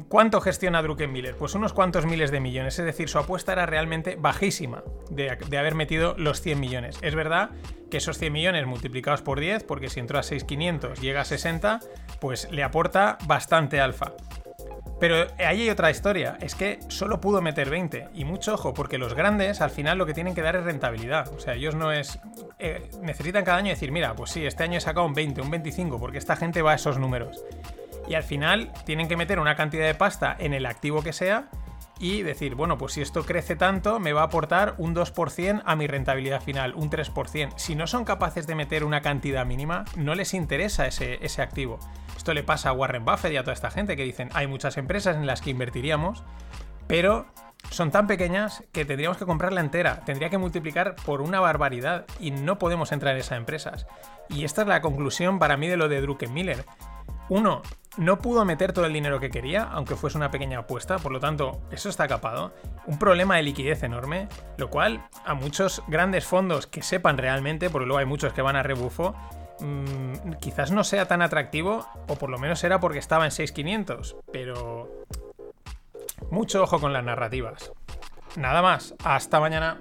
¿Cuánto 0.08 0.40
gestiona 0.40 0.80
Druckenmiller? 0.80 1.36
Pues 1.36 1.56
unos 1.56 1.72
cuantos 1.72 2.06
miles 2.06 2.30
de 2.30 2.38
millones, 2.38 2.78
es 2.78 2.84
decir, 2.84 3.08
su 3.08 3.18
apuesta 3.18 3.52
era 3.52 3.66
realmente 3.66 4.14
bajísima 4.14 4.84
de, 5.10 5.36
de, 5.48 5.58
haber 5.58 5.74
metido 5.74 6.14
los 6.16 6.40
100 6.40 6.60
millones. 6.60 6.98
Es 7.02 7.16
verdad 7.16 7.50
que 7.90 7.96
esos 7.96 8.16
100 8.16 8.32
millones 8.32 8.66
multiplicados 8.66 9.22
por 9.22 9.40
10, 9.40 9.64
porque 9.64 9.88
si 9.88 9.98
entró 9.98 10.20
a 10.20 10.22
6.500 10.22 11.00
llega 11.00 11.22
a 11.22 11.24
60, 11.24 11.80
pues 12.20 12.48
le 12.52 12.62
aporta 12.62 13.18
bastante 13.26 13.80
alfa. 13.80 14.12
Pero 15.00 15.26
ahí 15.38 15.62
hay 15.62 15.70
otra 15.70 15.90
historia, 15.90 16.38
es 16.40 16.54
que 16.54 16.78
solo 16.86 17.20
pudo 17.20 17.42
meter 17.42 17.68
20. 17.68 18.10
Y 18.14 18.24
mucho 18.24 18.54
ojo, 18.54 18.72
porque 18.74 18.98
los 18.98 19.14
grandes 19.14 19.60
al 19.60 19.70
final 19.70 19.98
lo 19.98 20.06
que 20.06 20.14
tienen 20.14 20.36
que 20.36 20.42
dar 20.42 20.54
es 20.54 20.62
rentabilidad. 20.62 21.26
O 21.34 21.40
sea, 21.40 21.54
ellos 21.54 21.74
no 21.74 21.90
es... 21.90 22.20
Eh, 22.60 22.88
necesitan 23.02 23.44
cada 23.44 23.58
año 23.58 23.70
decir, 23.70 23.90
mira, 23.90 24.14
pues 24.14 24.30
sí, 24.30 24.46
este 24.46 24.62
año 24.62 24.78
he 24.78 24.80
sacado 24.80 25.04
un 25.04 25.12
20, 25.12 25.40
un 25.40 25.50
25, 25.50 25.98
porque 25.98 26.18
esta 26.18 26.36
gente 26.36 26.62
va 26.62 26.70
a 26.70 26.74
esos 26.76 27.00
números 27.00 27.42
y 28.08 28.14
al 28.14 28.22
final 28.22 28.72
tienen 28.84 29.08
que 29.08 29.16
meter 29.16 29.38
una 29.38 29.56
cantidad 29.56 29.86
de 29.86 29.94
pasta 29.94 30.36
en 30.38 30.54
el 30.54 30.66
activo 30.66 31.02
que 31.02 31.12
sea 31.12 31.48
y 31.98 32.22
decir, 32.22 32.56
bueno, 32.56 32.78
pues 32.78 32.94
si 32.94 33.00
esto 33.00 33.24
crece 33.24 33.54
tanto, 33.54 34.00
me 34.00 34.12
va 34.12 34.22
a 34.22 34.24
aportar 34.24 34.74
un 34.78 34.94
2% 34.94 35.62
a 35.64 35.76
mi 35.76 35.86
rentabilidad 35.86 36.42
final, 36.42 36.74
un 36.74 36.90
3%. 36.90 37.52
Si 37.56 37.76
no 37.76 37.86
son 37.86 38.04
capaces 38.04 38.46
de 38.46 38.56
meter 38.56 38.82
una 38.82 39.02
cantidad 39.02 39.46
mínima, 39.46 39.84
no 39.96 40.16
les 40.16 40.34
interesa 40.34 40.86
ese, 40.88 41.24
ese 41.24 41.42
activo. 41.42 41.78
Esto 42.16 42.34
le 42.34 42.42
pasa 42.42 42.70
a 42.70 42.72
Warren 42.72 43.04
Buffett 43.04 43.32
y 43.32 43.36
a 43.36 43.42
toda 43.42 43.54
esta 43.54 43.70
gente 43.70 43.96
que 43.96 44.02
dicen, 44.02 44.30
hay 44.34 44.48
muchas 44.48 44.78
empresas 44.78 45.16
en 45.16 45.26
las 45.26 45.40
que 45.42 45.50
invertiríamos, 45.50 46.24
pero 46.88 47.26
son 47.70 47.90
tan 47.90 48.06
pequeñas 48.06 48.64
que 48.72 48.84
tendríamos 48.84 49.16
que 49.16 49.24
comprarla 49.24 49.60
entera, 49.60 50.00
tendría 50.04 50.28
que 50.28 50.38
multiplicar 50.38 50.96
por 50.96 51.22
una 51.22 51.40
barbaridad 51.40 52.06
y 52.20 52.32
no 52.32 52.58
podemos 52.58 52.90
entrar 52.92 53.14
en 53.14 53.20
esas 53.20 53.38
empresas. 53.38 53.86
Y 54.28 54.44
esta 54.44 54.62
es 54.62 54.68
la 54.68 54.82
conclusión 54.82 55.38
para 55.38 55.56
mí 55.56 55.68
de 55.68 55.76
lo 55.76 55.88
de 55.88 56.00
Druckenmiller. 56.00 56.64
Uno, 57.28 57.62
no 57.96 58.18
pudo 58.18 58.44
meter 58.44 58.72
todo 58.72 58.86
el 58.86 58.92
dinero 58.92 59.20
que 59.20 59.30
quería, 59.30 59.64
aunque 59.64 59.96
fuese 59.96 60.16
una 60.16 60.30
pequeña 60.30 60.60
apuesta, 60.60 60.98
por 60.98 61.12
lo 61.12 61.20
tanto, 61.20 61.60
eso 61.70 61.88
está 61.88 62.08
capado. 62.08 62.52
Un 62.86 62.98
problema 62.98 63.36
de 63.36 63.42
liquidez 63.42 63.82
enorme, 63.82 64.28
lo 64.56 64.70
cual 64.70 65.06
a 65.24 65.34
muchos 65.34 65.82
grandes 65.88 66.24
fondos 66.24 66.66
que 66.66 66.82
sepan 66.82 67.18
realmente, 67.18 67.70
porque 67.70 67.86
luego 67.86 67.98
hay 67.98 68.06
muchos 68.06 68.32
que 68.32 68.42
van 68.42 68.56
a 68.56 68.62
rebufo, 68.62 69.14
mmm, 69.60 70.32
quizás 70.40 70.70
no 70.70 70.84
sea 70.84 71.06
tan 71.06 71.22
atractivo, 71.22 71.86
o 72.08 72.16
por 72.16 72.30
lo 72.30 72.38
menos 72.38 72.64
era 72.64 72.80
porque 72.80 72.98
estaba 72.98 73.24
en 73.24 73.30
6500, 73.30 74.16
pero 74.32 74.88
mucho 76.30 76.62
ojo 76.62 76.80
con 76.80 76.92
las 76.92 77.04
narrativas. 77.04 77.72
Nada 78.36 78.62
más, 78.62 78.94
hasta 79.04 79.40
mañana. 79.40 79.80